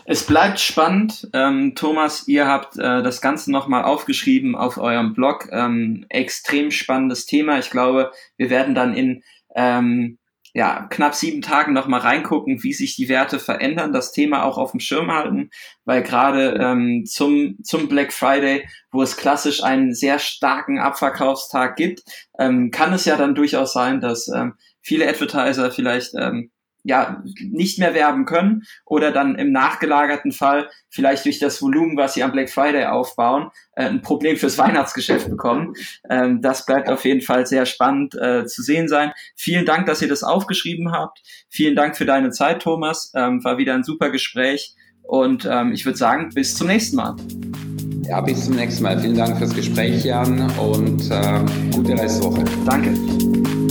Es 0.06 0.26
bleibt 0.26 0.60
spannend. 0.60 1.30
Ähm, 1.34 1.74
Thomas, 1.76 2.28
ihr 2.28 2.48
habt 2.48 2.78
äh, 2.78 3.04
das 3.04 3.22
Ganze 3.22 3.52
nochmal 3.52 3.84
aufgeschrieben 3.84 4.56
auf 4.56 4.78
eurem 4.78 5.14
Blog. 5.14 5.50
Ähm, 5.52 6.06
extrem 6.10 6.72
spannendes 6.72 7.26
Thema. 7.26 7.60
Ich 7.60 7.70
glaube, 7.70 8.12
wir 8.38 8.50
werden 8.50 8.74
dann 8.74 8.94
in 8.94 9.24
ähm, 9.56 10.18
ja, 10.58 10.88
knapp 10.90 11.14
sieben 11.14 11.44
Tagen 11.44 11.74
nochmal 11.74 12.00
reingucken, 12.00 12.64
wie 12.64 12.74
sich 12.74 12.96
die 12.96 13.10
Werte 13.10 13.38
verändern, 13.38 13.94
das 13.94 14.12
Thema 14.12 14.44
auch 14.44 14.58
auf 14.58 14.72
dem 14.72 14.80
Schirm 14.80 15.12
halten, 15.12 15.52
weil 15.86 16.02
gerade 16.02 16.58
ähm, 16.60 17.06
zum, 17.06 17.58
zum 17.62 17.88
Black 17.88 18.12
Friday, 18.12 18.68
wo 18.92 19.04
es 19.04 19.18
klassisch 19.18 19.64
einen 19.64 19.94
sehr 19.94 20.18
starken 20.18 20.80
Abverkaufstag 20.80 21.76
gibt, 21.76 22.02
ähm, 22.40 22.72
kann 22.72 22.92
es 22.92 23.06
ja 23.06 23.18
dann 23.18 23.36
durchaus 23.36 23.72
sein, 23.72 24.02
dass 24.02 24.30
ähm, 24.30 24.56
viele 24.82 25.08
Advertiser 25.08 25.70
vielleicht 25.70 26.16
ähm, 26.16 26.50
ja 26.84 27.22
nicht 27.42 27.80
mehr 27.80 27.94
werben 27.94 28.26
können 28.26 28.64
oder 28.86 29.12
dann 29.12 29.36
im 29.36 29.52
nachgelagerten 29.52 30.32
Fall 30.32 30.70
vielleicht 30.90 31.26
durch 31.26 31.40
das 31.40 31.62
Volumen, 31.62 31.98
was 31.98 32.14
sie 32.14 32.24
am 32.24 32.32
Black 32.32 32.50
Friday 32.50 32.86
aufbauen, 32.86 33.50
äh, 33.74 33.86
ein 33.86 34.02
Problem 34.02 34.38
fürs 34.38 34.58
Weihnachtsgeschäft 34.58 35.30
bekommen. 35.30 35.74
Ähm, 36.10 36.42
das 36.42 36.66
bleibt 36.66 36.90
auf 36.90 37.06
jeden 37.06 37.22
Fall 37.22 37.46
sehr 37.46 37.66
spannend 37.66 38.16
äh, 38.16 38.46
zu 38.46 38.62
sehen 38.64 38.88
sein. 38.88 39.12
Vielen 39.36 39.66
Dank, 39.66 39.86
dass 39.86 40.02
ihr 40.02 40.08
das 40.08 40.24
aufgeschrieben 40.24 40.92
habt. 40.92 41.20
Vielen 41.50 41.76
Dank 41.76 41.98
für 41.98 42.06
deine 42.06 42.32
Zeit, 42.32 42.62
Thomas. 42.62 43.12
Ähm, 43.16 43.44
war 43.44 43.58
wieder 43.58 43.74
ein 43.74 43.84
super 43.84 44.10
Gespräch 44.10 44.76
und 45.04 45.48
ähm, 45.50 45.72
ich 45.74 45.86
würde 45.86 45.98
sagen, 45.98 46.30
bis 46.34 46.56
zum 46.56 46.68
nächsten 46.68 46.98
Mal. 46.98 47.16
Ja, 48.04 48.22
bis 48.22 48.46
zum 48.46 48.56
nächsten 48.56 48.84
Mal. 48.84 49.00
Vielen 49.00 49.18
Dank 49.18 49.38
fürs 49.38 49.54
Gespräch, 49.54 50.06
Jan, 50.06 50.50
und 50.58 51.12
äh, 51.12 51.44
gute 51.74 51.94
Restwoche. 51.94 52.44
Danke. 52.66 53.67